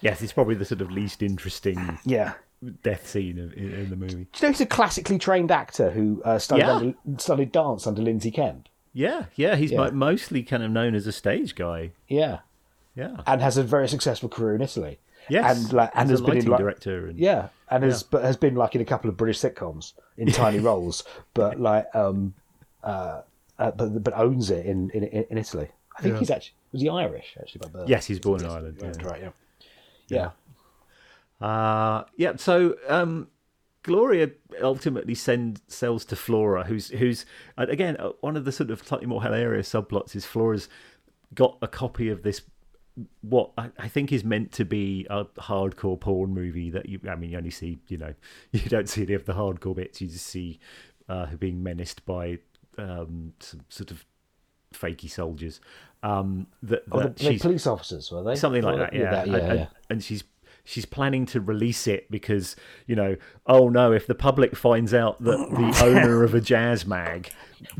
[0.00, 2.34] Yes, it's probably the sort of least interesting Yeah,
[2.82, 4.14] death scene of, in, in the movie.
[4.14, 6.72] Do you know he's a classically trained actor who uh, studied, Yeah.
[6.76, 8.68] under, studied dance under Lindsay Kemp?
[8.92, 9.90] Yeah, yeah, he's Yeah.
[9.90, 11.92] mostly kind of known as a stage guy.
[12.08, 12.38] Yeah.
[12.96, 14.98] Yeah, And has a very successful career in Italy.
[15.28, 17.06] yes, And, like, and has a been in like, director.
[17.06, 17.48] And, Yeah.
[17.70, 21.04] And has, but has been like in a couple of British sitcoms in tiny roles,
[21.34, 22.34] but like, um,
[22.82, 23.20] uh,
[23.60, 25.68] uh, but, but owns it in, in, in Italy.
[25.96, 27.88] I think he's actually, was he Irish actually by birth?
[27.88, 28.78] Yes, he's born in Ireland.
[28.82, 29.06] Right, yeah.
[29.06, 29.30] right, yeah.
[30.16, 30.30] Yeah.
[31.40, 32.36] Uh, yeah.
[32.36, 33.28] So um,
[33.82, 34.30] Gloria
[34.62, 37.24] ultimately send sells to Flora, who's who's
[37.56, 40.68] again uh, one of the sort of slightly more hilarious subplots is Flora's
[41.34, 42.42] got a copy of this
[43.22, 47.14] what I, I think is meant to be a hardcore porn movie that you I
[47.14, 48.14] mean you only see you know
[48.52, 50.58] you don't see any of the hardcore bits you just see
[51.08, 52.38] uh, her being menaced by
[52.78, 54.04] um, some sort of
[54.74, 55.60] fakey soldiers
[56.02, 58.36] um, that, Oh, the, that the police officers, were they?
[58.36, 59.66] something like that yeah, yeah, and, yeah.
[59.90, 60.24] and she's
[60.64, 62.54] she's planning to release it because
[62.86, 66.86] you know oh no if the public finds out that the owner of a jazz
[66.86, 67.30] mag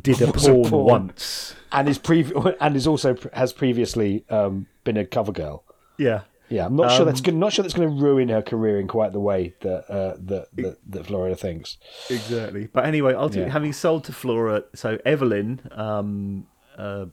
[0.03, 0.85] did a Was a porn, porn.
[0.87, 5.65] once And is previ- and is also has previously um, been a cover girl.
[5.99, 7.39] yeah Yeah, I'm not sure that's Um, going.
[7.39, 10.49] Not sure that's going to ruin her career in quite the way that uh, that,
[10.57, 11.77] that that Flora thinks.
[12.11, 13.53] exactly but anyway ultimately Yeah.
[13.53, 16.47] having sold to flora so evelyn um
[16.77, 17.07] uh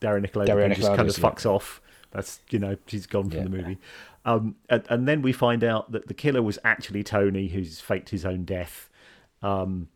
[0.00, 1.24] Daria Nicolodi Daria just kind of yeah.
[1.24, 1.80] fucks off.
[2.10, 3.44] That's you know she's gone from Yeah.
[3.44, 3.78] the movie.
[4.24, 8.10] Um and, and then we find out that the killer was actually tony who's faked
[8.10, 8.88] his own death.
[9.42, 9.88] Um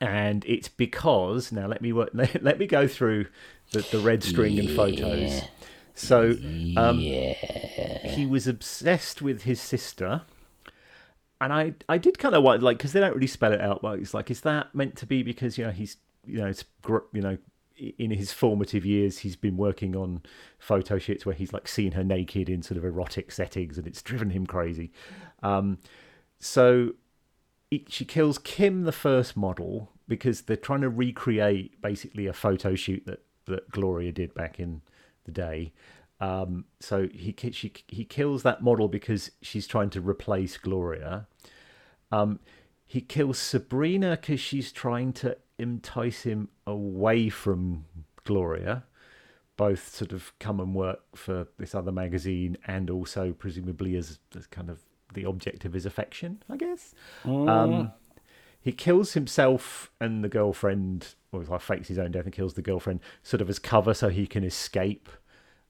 [0.00, 3.26] and it's because now let me work, let, let me go through
[3.72, 5.42] the, the red string and photos.
[5.94, 6.36] So
[6.76, 10.22] um, he was obsessed with his sister.
[11.40, 13.82] And I, I did kind of want like because they don't really spell it out
[13.82, 15.96] but it's like is that meant to be because you know he's
[16.28, 16.64] you know, it's
[17.12, 17.38] you know,
[17.78, 20.22] in his formative years, he's been working on
[20.58, 24.02] photo shoots where he's like seen her naked in sort of erotic settings, and it's
[24.02, 24.92] driven him crazy.
[25.42, 25.78] Um,
[26.38, 26.94] so
[27.88, 33.04] she kills Kim, the first model, because they're trying to recreate basically a photo shoot
[33.06, 34.82] that that Gloria did back in
[35.24, 35.72] the day.
[36.20, 41.26] Um, so he she he kills that model because she's trying to replace Gloria.
[42.10, 42.40] Um,
[42.86, 47.84] he kills Sabrina because she's trying to entice him away from
[48.24, 48.84] Gloria.
[49.56, 54.46] Both sort of come and work for this other magazine, and also presumably as, as
[54.46, 54.80] kind of
[55.14, 56.94] the object of his affection, I guess.
[57.48, 57.92] Um,
[58.60, 62.62] he kills himself and the girlfriend, or like fakes his own death and kills the
[62.62, 65.08] girlfriend, sort of as cover so he can escape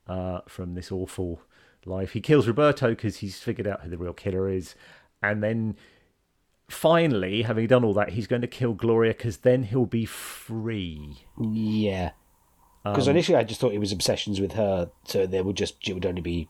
[0.06, 1.40] uh, from this awful
[1.84, 2.12] life.
[2.12, 4.74] He kills Roberto because he's figured out who the real killer is,
[5.22, 5.76] and then
[6.68, 11.24] finally, having done all that, he's going to kill Gloria because then he'll be free.
[11.40, 12.10] Yeah.
[12.84, 15.86] Because Um, initially I just thought it was obsessions with her, so there would just
[15.88, 16.48] it would only be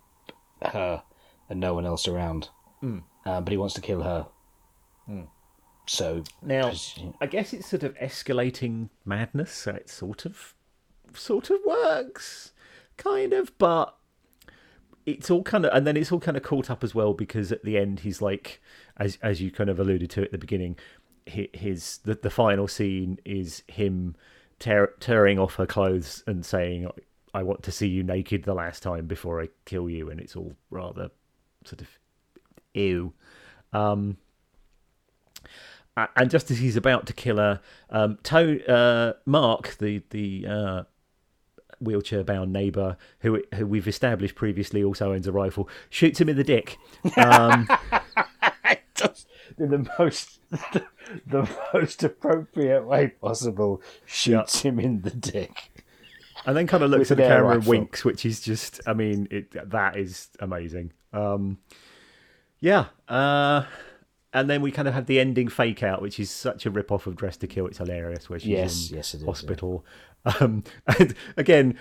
[0.62, 1.02] her
[1.48, 2.50] and no one else around.
[2.82, 4.26] Um, but he wants to kill her.
[5.86, 6.70] So Now,
[7.20, 10.54] I guess it's sort of escalating madness, so it sort of,
[11.14, 12.52] sort of works,
[12.98, 13.96] kind of, but
[15.08, 17.50] it's all kind of, and then it's all kind of caught up as well because
[17.52, 18.60] at the end he's like,
[18.96, 20.76] as as you kind of alluded to at the beginning,
[21.26, 24.16] his the the final scene is him
[24.58, 26.90] tear, tearing off her clothes and saying,
[27.34, 30.36] "I want to see you naked the last time before I kill you," and it's
[30.36, 31.10] all rather
[31.64, 31.88] sort of
[32.74, 33.12] ew.
[33.72, 34.16] Um,
[36.16, 40.82] and just as he's about to kill her, um, to- uh, Mark, the the uh,
[41.80, 46.44] wheelchair-bound neighbour, who who we've established previously also owns a rifle, shoots him in the
[46.44, 46.78] dick.
[47.16, 47.68] Um,
[49.58, 50.84] in the most the,
[51.26, 55.84] the most appropriate way possible shoots him in the dick.
[56.46, 58.92] and then kind of looks With at the camera and winks, which is just, I
[58.94, 60.92] mean, it that is amazing.
[61.12, 61.58] Um,
[62.60, 63.64] yeah, uh,
[64.32, 66.92] and then we kind of have the ending fake out, which is such a rip
[66.92, 67.66] off of Dress to Kill.
[67.66, 69.84] It's hilarious, where she's Yes, in yes, it is, hospital.
[70.24, 70.64] Um,
[70.98, 71.78] and again,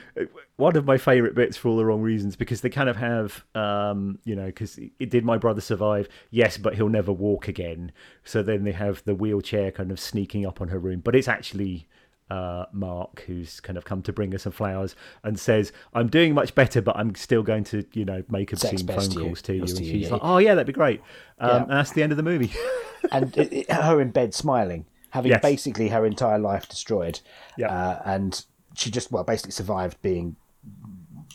[0.58, 3.44] one of my favourite bits for all the wrong reasons because they kind of have,
[3.56, 6.08] um, you know, because it did my brother survive?
[6.32, 7.92] Yes, but he'll never walk again.
[8.24, 11.28] So then they have the wheelchair kind of sneaking up on her room, but it's
[11.28, 11.88] actually
[12.30, 16.34] uh, Mark, who's kind of come to bring her some flowers, and says, "I'm doing
[16.34, 19.56] much better, but I'm still going to, you know, make obscene phone to calls to
[19.56, 20.14] you." And to you, she's yeah.
[20.14, 21.02] like, "Oh yeah, that'd be great."
[21.40, 21.62] Um, Yeah.
[21.64, 22.52] And that's the end of the movie.
[23.12, 24.86] and it, it- her in bed smiling,
[25.18, 25.42] having Yes.
[25.42, 27.20] basically her entire life destroyed.
[27.58, 27.68] Yeah.
[27.72, 28.46] Uh, and
[28.76, 30.36] she just well basically survived being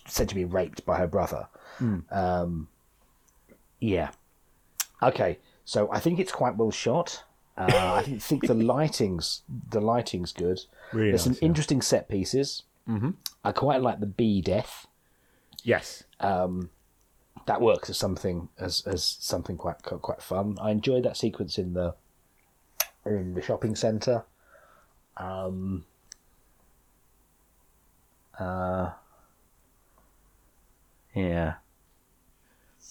[0.07, 1.49] said to be raped by her brother.
[1.79, 1.99] Hmm.
[2.11, 2.69] Um,
[3.81, 4.11] yeah.
[5.03, 7.25] Okay, so I think it's quite well shot.
[7.59, 7.67] Uh,
[8.01, 10.61] I think, the lighting's the lighting's good.
[10.93, 11.47] Really There's some nice, yeah.
[11.49, 12.63] interesting set pieces.
[12.89, 13.11] Mm-hmm.
[13.45, 14.87] I quite like the bee death.
[15.65, 16.05] yes.
[17.47, 20.57] that works as something as as something quite quite fun.
[20.61, 21.95] I enjoyed that sequence in the
[23.07, 24.25] in the shopping centre.
[25.17, 25.85] Um,
[28.39, 28.91] uh,
[31.15, 31.55] yeah,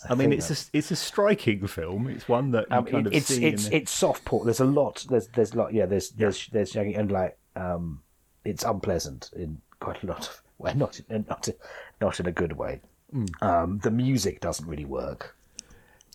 [0.07, 2.07] I, mean, think it's a it's a striking film.
[2.07, 3.45] It's one that you um, kind it- of it's see.
[3.45, 4.45] it's the- it's soft port.
[4.45, 5.05] There's a lot.
[5.09, 5.73] There's there's lot.
[5.73, 8.01] Yeah, there's there's there's and like um,
[8.45, 11.47] it's unpleasant in quite a lot of well, not in, not
[11.99, 12.81] not in a good way.
[13.11, 13.25] Hmm.
[13.41, 15.35] Um, the music doesn't really work.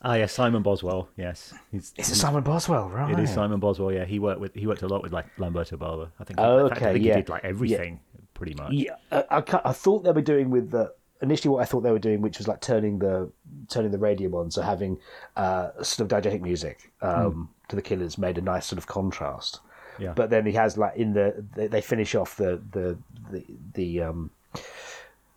[0.03, 1.09] Ah, yeah, Simon Boswell.
[1.16, 2.88] Yes, he's, Is it Simon Boswell?
[2.88, 3.12] Right.
[3.12, 3.92] It is Simon Boswell.
[3.92, 6.09] Yeah, he worked with he worked a lot with like Lamberto Bava.
[6.20, 6.40] I think.
[6.40, 7.14] Oh, in fact, I okay, think yeah.
[7.14, 8.01] he did like everything
[8.34, 8.72] pretty much.
[8.72, 10.92] Yeah, I, I, I thought they were doing with the
[11.22, 13.30] initially what I thought they were doing, which was like turning the
[13.68, 14.99] turning the radio on, so having
[15.36, 19.61] uh, sort of diegetic music um, to the Killers made a nice sort of contrast.
[19.99, 20.12] Yeah.
[20.14, 22.99] But then he has like in the they, they finish off the the
[23.30, 23.44] the
[23.74, 24.30] the um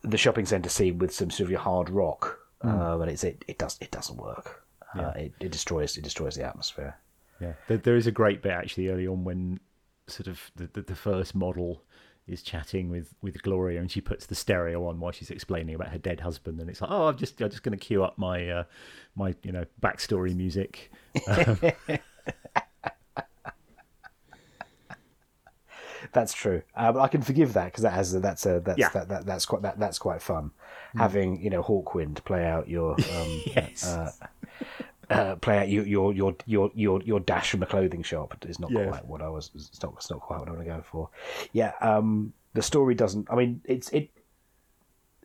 [0.01, 3.57] the shopping centre scene with some sort of hard rock, um, and it's it, it
[3.57, 4.63] does it doesn't work.
[4.95, 6.95] Uh, it, it destroys it destroys the atmosphere.
[7.39, 9.59] Yeah, there, there is a great bit actually early on when
[10.07, 11.83] sort of the, the, the first model
[12.27, 15.89] is chatting with, with Gloria and she puts the stereo on while she's explaining about
[15.89, 18.17] her dead husband and it's like oh I'm just I'm just going to cue up
[18.17, 18.63] my uh,
[19.15, 20.91] my you know backstory music.
[26.11, 26.61] That's true.
[26.75, 28.89] Uh, but I can forgive that because that has a, that's a that's Yeah.
[28.89, 30.51] that, that that's quite that that's quite fun.
[30.97, 33.85] Having you know Hawkwind play out your um, Yes.
[35.09, 38.59] uh, play out your your your your your your dash from a clothing shop is
[38.59, 38.89] not Yes.
[38.89, 39.51] quite what I was.
[39.55, 41.09] It's not it's not quite what I want to go for.
[41.53, 41.73] Yeah.
[41.81, 42.33] Um.
[42.53, 43.27] The story doesn't.
[43.31, 44.09] I mean, it's it.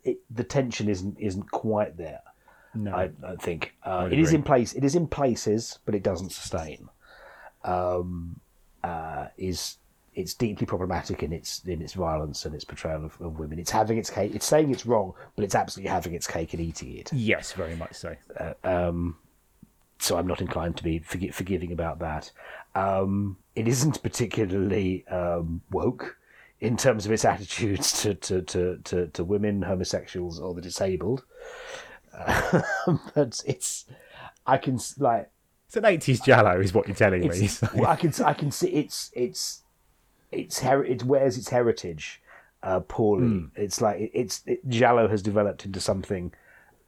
[0.05, 2.21] It the tension isn't isn't quite there.
[2.75, 4.75] no, I, I think uh, it is in place.
[4.75, 6.89] It is in places, but it doesn't sustain.
[7.63, 8.41] Um,
[8.83, 9.79] uh, is
[10.15, 13.59] it's deeply problematic in its in its violence and its portrayal of, of women.
[13.59, 14.35] It's having its cake.
[14.35, 17.13] It's saying it's wrong, but it's absolutely having its cake and eating it.
[17.13, 18.15] Yes, very much so.
[18.63, 19.17] Um,
[19.99, 22.31] so I'm not inclined to be forgi- forgiving about that.
[22.75, 26.17] Um, it isn't particularly um, woke
[26.61, 31.25] in terms of its attitudes to to, to, to, to women, homosexuals, or the disabled.
[33.15, 33.87] but it's
[34.47, 35.31] I can like
[35.67, 37.49] It's an eighties Giallo, is what you're telling me.
[37.75, 39.64] Well, I can I can see it's it's
[40.37, 42.21] it's her, it wears its heritage
[42.63, 43.27] uh, poorly.
[43.57, 46.33] It's like it, it's it, Giallo has developed into something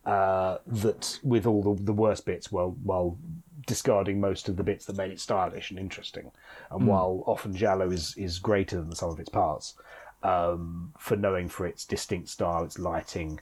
[0.04, 3.18] uh, that with all the, the worst bits, while while
[3.66, 6.30] discarding most of the bits that made it stylish and interesting,
[6.70, 9.74] and while often Giallo is is greater than the sum of its parts,
[10.22, 13.40] um, for knowing for its distinct style, its lighting,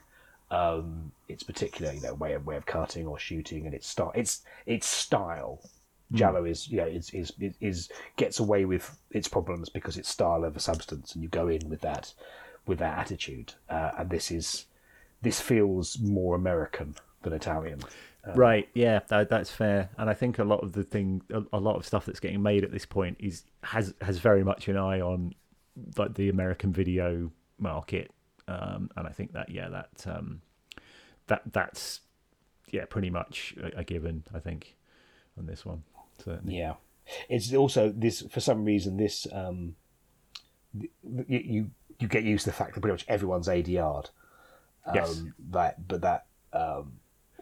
[0.51, 4.11] um, its particular you know way of way of cutting or shooting, and its style,
[4.15, 5.61] its its style.
[6.11, 10.45] Giallo is you know is, is is gets away with its problems because it's style
[10.45, 12.13] over substance, and you go in with that
[12.67, 13.53] with that attitude.
[13.69, 14.65] Uh, and this is
[15.21, 17.81] this feels more American than Italian.
[18.33, 19.89] Right, yeah, that, that's fair.
[19.97, 22.41] And I think a lot of the thing, a, a lot of stuff that's getting
[22.41, 25.35] made at this point is has has very much an eye on
[25.97, 28.11] like the American video market,
[28.47, 30.41] um, and I think that yeah, that um,
[31.27, 32.01] that that's
[32.71, 34.23] yeah, pretty much a, a given.
[34.33, 34.75] I think
[35.37, 35.83] on this one,
[36.23, 36.57] certainly.
[36.57, 36.75] Yeah,
[37.29, 39.75] it's also this for some reason this um,
[40.73, 40.89] you
[41.27, 44.09] you, you get used to the fact that pretty much everyone's ADR'd.
[44.85, 45.23] Um, Yes.
[45.51, 46.93] That, but that um,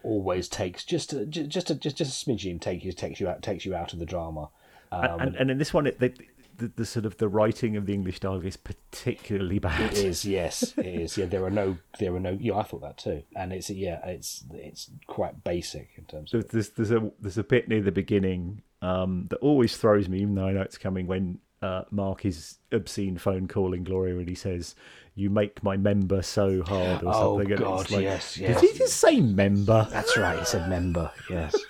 [0.02, 3.42] always takes just a, just a, just just a smidgen take you takes you out
[3.42, 4.48] takes you out of the drama.
[4.92, 6.14] Um, and, and in this one, it, the,
[6.56, 9.92] the the sort of the writing of the English dialogue is particularly bad.
[9.92, 11.16] It is, yes, it is.
[11.18, 12.36] Yeah, there are no, there are no.
[12.40, 13.22] Yeah, I thought that too.
[13.36, 16.48] And it's, yeah, it's, it's quite basic in terms of.
[16.50, 20.34] there's there's a there's a bit near the beginning um, that always throws me, even
[20.34, 21.06] though I know it's coming.
[21.06, 24.74] When uh, Mark is obscene phone calling Gloria and he says,
[25.14, 27.52] "You make my member so hard" or Oh, something.
[27.52, 29.86] and God, like, yes, Did he just say member?
[29.90, 30.38] That's right.
[30.38, 31.10] He said member.
[31.30, 31.54] Yes.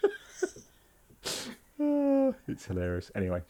[2.49, 3.11] It's hilarious.
[3.15, 3.43] Anyway.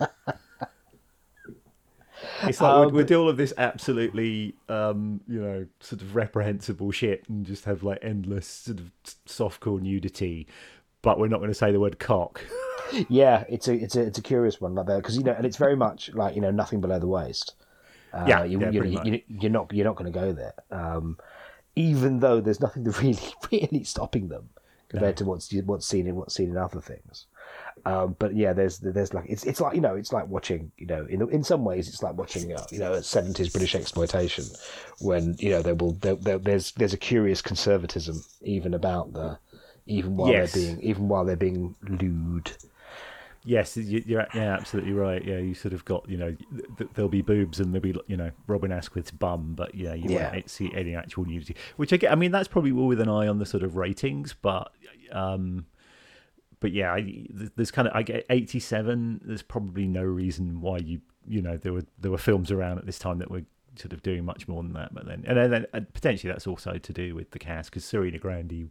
[2.42, 6.14] It's like Uh, we'd, we'd do all of this absolutely, um, you know, sort of
[6.14, 8.90] reprehensible shit and just have like endless sort of
[9.26, 10.46] softcore nudity,
[11.02, 12.42] but we're not going to say the word cock.
[13.08, 15.46] yeah, it's a, it's a, it's a curious one like that because you know, and
[15.46, 17.54] it's very much like you know, nothing below the waist.
[18.12, 20.54] Uh, Yeah, you, yeah, you, you, you're not, you're not going to go there.
[20.70, 21.18] Um,
[21.74, 23.18] even though there's nothing really,
[23.52, 24.48] really stopping them
[24.88, 27.26] compared to what's what's seen in what's seen in other things.
[27.86, 30.86] Um, but yeah, there's there's like it's it's like you know it's like watching you
[30.86, 34.44] know in in some ways it's like watching uh, you know seventies British exploitation
[35.00, 39.38] when you know there will there, there, there's there's a curious conservatism even about the
[39.86, 40.52] even while Yes.
[40.52, 42.50] they're being even while they're being lewd.
[43.44, 45.24] Yes, you- you're yeah, absolutely right.
[45.24, 47.94] Yeah, you sort of got you know th- th- there'll be boobs and there'll be
[48.08, 50.32] you know Robin Asquith's bum, but yeah, you Yeah.
[50.32, 51.54] won't see any actual nudity.
[51.76, 52.10] Which I get.
[52.10, 54.72] I mean, that's probably all with an eye on the sort of ratings, but
[55.12, 55.66] um,
[56.60, 57.26] but yeah, I,
[57.56, 59.20] there's kind of I get 87.
[59.24, 62.86] There's probably no reason why you you know there were there were films around at
[62.86, 63.42] this time that were
[63.76, 64.94] sort of doing much more than that.
[64.94, 68.18] But then and then and potentially that's also to do with the cast because Serena
[68.18, 68.68] Grandi.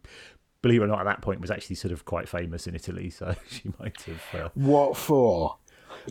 [0.62, 3.08] Believe it or not, at that point was actually sort of quite famous in Italy,
[3.18, 5.58] so she might have uh, What for?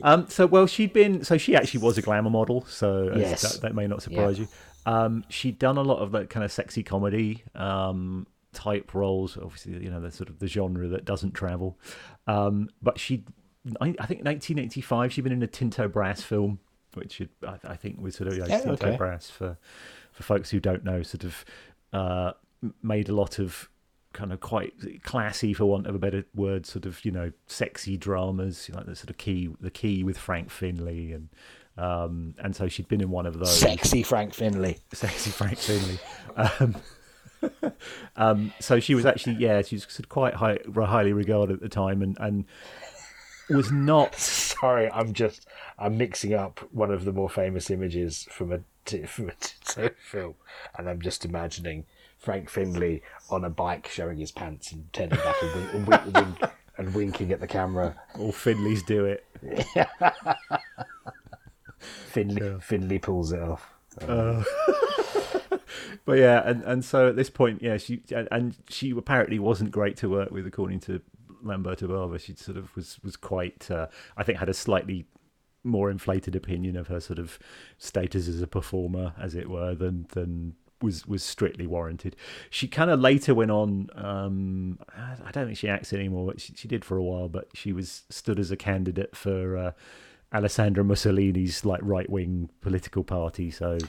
[0.01, 3.41] um, so well, she'd been so she actually was a glamour model, so Yes.
[3.41, 4.47] that, that may not surprise you.
[4.85, 9.37] Um, she'd done a lot of like kind of sexy comedy um, type roles.
[9.37, 11.77] Obviously, you know the sort of the genre that doesn't travel.
[12.27, 13.23] Um, but she,
[13.79, 16.59] I, I think, 1985, she'd been in a Tinto Brass film,
[16.95, 18.97] which I, I think was sort of you know, Yeah, Tinto okay.
[18.97, 19.57] Brass for
[20.11, 21.45] for folks who don't know, sort of
[21.93, 22.31] uh,
[22.81, 23.69] made a lot of
[24.13, 27.97] kind of quite classy, for want of a better word, sort of you know sexy
[27.97, 31.29] dramas, like the sort of key, the key with Frank Finlay, and
[31.77, 34.77] um, and so she'd been in one of those Sexy Frank Finlay.
[34.93, 35.99] sexy Frank Finlay.
[36.59, 36.75] Um,
[38.15, 41.61] um, so she was actually, yeah, she was sort of quite high, highly regarded at
[41.61, 42.45] the time, and and
[43.49, 44.15] was not.
[44.19, 49.03] Sorry, I'm just I'm mixing up one of the more famous images from a t-
[49.05, 49.31] from
[49.77, 50.35] a film,
[50.77, 51.85] and I'm just imagining
[52.17, 56.15] Frank Finlay on a bike showing his pants and turning back and, wink, and, wink,
[56.15, 57.95] wink, and winking at the camera.
[58.17, 59.25] All Finlays do it.
[61.79, 63.73] Finlay Finlay pulls it off.
[66.05, 69.97] But yeah, and, and so at this point, yeah, she and- she apparently wasn't great
[69.97, 71.01] to work with, according to
[71.43, 72.19] Lamberto Bava.
[72.19, 75.05] She sort of was was quite, uh, I think, had a slightly
[75.63, 77.39] more inflated opinion of her sort of
[77.79, 82.15] status as a performer, as it were, than than was was strictly warranted.
[82.51, 83.89] She kind of later went on.
[83.95, 86.33] Um, I don't think she acts anymore.
[86.37, 89.71] She, she did for a while, but she was stood as a candidate for uh,
[90.31, 93.49] Alessandra Mussolini's like right wing political party.
[93.49, 93.79] So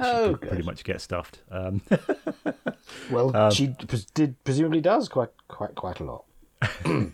[0.00, 1.42] Oh, pretty much get stuffed.
[1.50, 1.82] Um,
[3.10, 6.24] Well, Um, she pres- did presumably does quite quite quite a lot.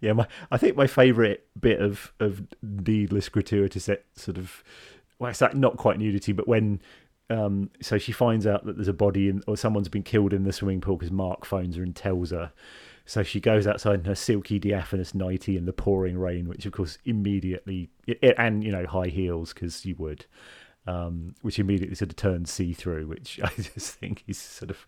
[0.00, 4.62] yeah, my I think my favourite bit of of needless gratuitous sort of
[5.18, 6.80] well, it's like not quite nudity, but when
[7.30, 10.44] um, so she finds out that there's a body in or someone's been killed in
[10.44, 12.52] the swimming pool because Mark phones her and tells her.
[13.06, 16.72] So she goes outside in her silky diaphanous nightie in the pouring rain, which of
[16.72, 17.90] course immediately
[18.38, 20.26] and you know high heels because you would.
[20.86, 24.86] Um, which immediately sort of turns see through, which I just think is sort of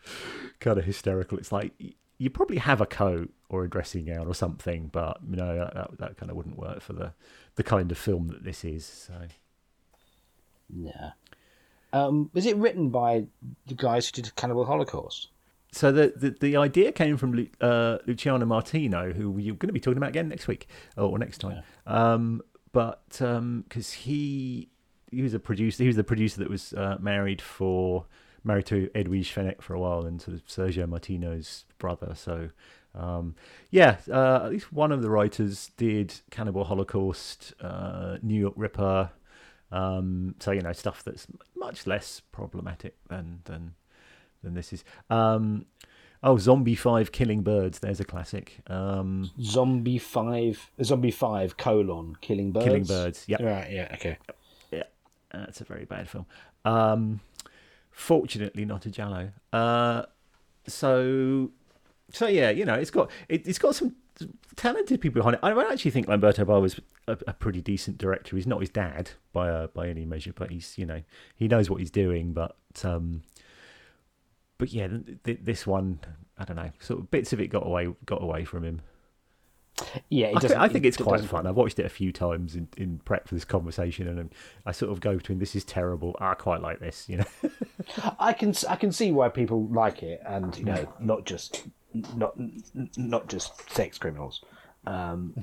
[0.61, 1.39] kind of hysterical.
[1.39, 1.73] It's like
[2.19, 5.75] you probably have a coat or a dressing gown or something, but you know that,
[5.75, 7.13] that, that kind of wouldn't work for the
[7.55, 8.85] the kind of film that this is.
[8.85, 9.15] So
[10.69, 11.13] Yeah.
[11.93, 13.27] Um, was it written by
[13.67, 15.29] the guys who did Cannibal Holocaust?
[15.73, 19.73] So the, the, the idea came from Lu- uh, Luciano Martino, who we're going to
[19.73, 21.63] be talking about again next week or next time.
[21.87, 22.43] Um,
[22.73, 24.71] but because he
[25.17, 28.05] he was a producer, he was the producer that was uh, married for
[28.45, 32.13] married to Edwige Fenech for a while, and sort of Sergio Martino's brother.
[32.15, 32.51] So
[32.95, 33.35] um,
[33.71, 39.11] yeah, uh, at least one of the writers did Cannibal Holocaust, uh, New York Ripper.
[39.73, 43.75] Um, so you know stuff that's much less problematic than than
[44.43, 44.85] than this is.
[45.09, 45.65] Um,
[46.23, 47.79] oh, Zombie Five Killing Birds.
[47.79, 48.59] There's a classic.
[48.69, 52.67] Um, Zombie Five, Zombie Five colon Killing Birds.
[52.67, 53.25] Killing Birds.
[53.27, 53.73] Yeah, Right.
[53.73, 53.89] Yeah.
[53.95, 54.19] Okay.
[55.41, 56.27] That's a very bad film.
[56.65, 57.21] Um,
[57.91, 59.31] fortunately, not a Giallo.
[59.53, 60.03] Uh,
[60.67, 61.51] so,
[62.11, 63.95] so yeah, you know, it's got it, it's got some
[64.57, 65.41] talented people behind it.
[65.43, 68.37] I don't actually think Lamberto Bava was a, a pretty decent director.
[68.37, 71.03] He's not his dad by uh, by any measure, but he's you know
[71.35, 72.33] he knows what he's doing.
[72.33, 73.23] But um,
[74.59, 76.01] but yeah, th- th- this one,
[76.39, 78.81] I don't know, sort of bits of it got away got away from him.
[80.09, 80.29] Yeah.
[80.29, 81.47] It I, I think it- it's it quite fun.
[81.47, 84.31] I've watched it a few times in, in prep for this conversation, and um,
[84.65, 86.17] I sort of go between this is terrible.
[86.21, 87.51] I quite like this, you know.
[88.19, 91.67] I can I can see why people like it, and you know, not just
[92.15, 92.35] not
[92.97, 94.43] not just sex criminals,
[94.87, 95.35] um,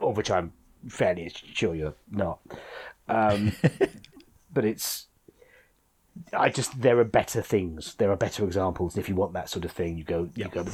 [0.00, 0.52] of which I'm
[0.88, 2.38] fairly sure you're not.
[3.08, 3.52] Um,
[4.52, 5.06] but it's
[6.32, 7.94] I just there are better things.
[7.94, 8.96] There are better examples.
[8.96, 10.28] If you want that sort of thing, you go.
[10.34, 10.64] You go.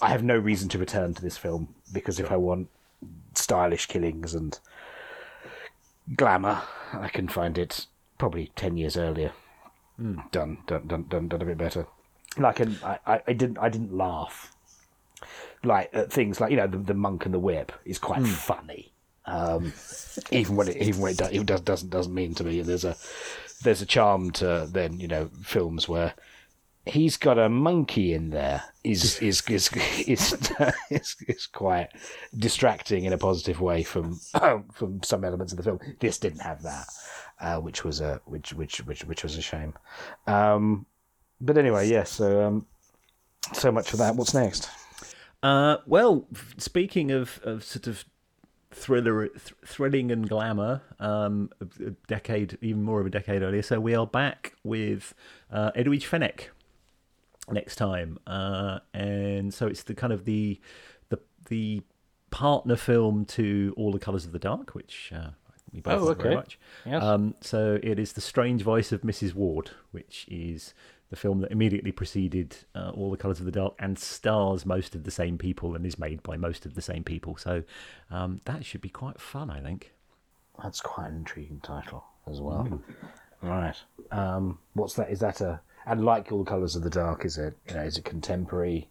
[0.00, 2.68] I have no reason to return to this film because if I want
[3.34, 4.58] stylish killings and
[6.14, 7.86] glamour, I can find it
[8.18, 9.32] probably ten years earlier.
[9.98, 11.86] Done, done, done, done, done a bit better.
[12.36, 14.52] Like, an, I, I, didn't, I didn't laugh.
[15.64, 18.92] Like at things like you know the, the monk and the whip is quite funny.
[19.24, 19.72] Um,
[20.30, 22.60] even when it even when it, do, it does, doesn't doesn't mean to me.
[22.60, 22.94] There's a
[23.66, 26.14] there's a charm to then you know films where
[26.86, 29.70] he's got a monkey in there is is is
[30.06, 30.32] is,
[30.90, 31.88] is, is quite
[32.36, 34.18] distracting in a positive way from
[34.72, 35.80] from some elements of the film.
[35.98, 36.86] This didn't have that,
[37.40, 39.74] uh, which was a which which which which was a shame.
[40.26, 40.86] Um,
[41.40, 42.10] but anyway, yes.
[42.10, 42.66] so um,
[43.52, 44.14] so much for that.
[44.14, 44.70] What's next?
[45.42, 48.04] Uh, well, speaking of, of sort of
[48.76, 53.62] thriller, th- thrilling and glamour, um, a, decade, even more of a decade earlier.
[53.62, 55.14] So we are back with
[55.50, 56.48] uh, Fenech
[57.50, 60.60] next time, uh, and so it's the kind of the
[61.08, 61.18] the
[61.48, 61.82] the
[62.30, 65.30] partner film to All the Colours of the Dark, which uh,
[65.72, 66.58] we both Oh, like very much.
[66.84, 67.02] Yes.
[67.02, 69.32] Um, so it is the Strange Vice of Mrs.
[69.32, 70.74] Wardh, which is
[71.10, 74.94] the film that immediately preceded uh, All the Colours of the Dark and stars most
[74.94, 77.36] of the same people and is made by most of the same people.
[77.36, 77.62] So
[78.10, 79.92] um, that should be quite fun, I think.
[80.62, 82.80] That's quite an intriguing title as well.
[83.42, 83.76] Right.
[84.10, 85.10] Um, what's that?
[85.10, 87.24] Is that a and like all the colours of the dark?
[87.24, 88.88] Is it you know is it contemporary,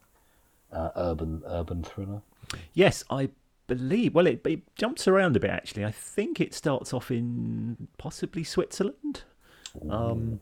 [0.72, 2.22] uh, urban urban thriller?
[2.74, 3.30] Yes, I
[3.68, 4.14] believe.
[4.14, 5.84] Well, it, it jumps around a bit actually.
[5.84, 9.24] I think it starts off in possibly Switzerland.
[9.90, 10.40] Um,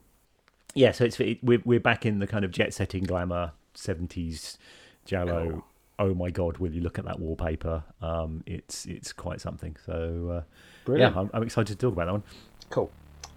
[0.73, 4.57] yeah, so it's it, we're we're back in the kind of jet setting glamour seventies
[5.05, 5.63] Giallo.
[5.99, 6.57] Oh my God!
[6.57, 7.83] Will you look at that wallpaper?
[8.01, 9.75] Um, it's it's quite something.
[9.85, 10.43] So uh,
[10.85, 11.13] Brilliant.
[11.15, 12.23] yeah, I'm, I'm excited to talk about that one.
[12.69, 12.91] Cool.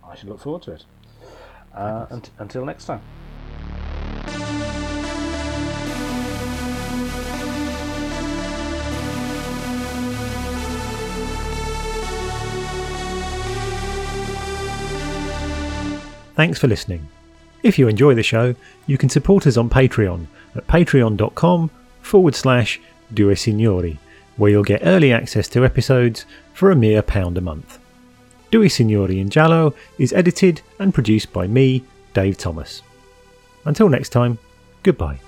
[0.08, 0.84] I should look forward to it.
[1.74, 3.02] Uh, unt- until next time.
[16.34, 17.08] Thanks for listening.
[17.66, 18.54] If you enjoy the show,
[18.86, 21.68] you can support us on Patreon at patreon.com
[22.00, 22.80] forward slash
[23.12, 23.98] due signori,
[24.36, 27.80] where you'll get early access to episodes for a mere pound a month.
[28.52, 31.82] Due Signori in Giallo is edited and produced by me,
[32.14, 32.82] Dave Thomas.
[33.64, 34.38] Until next time,
[34.84, 35.18] goodbye.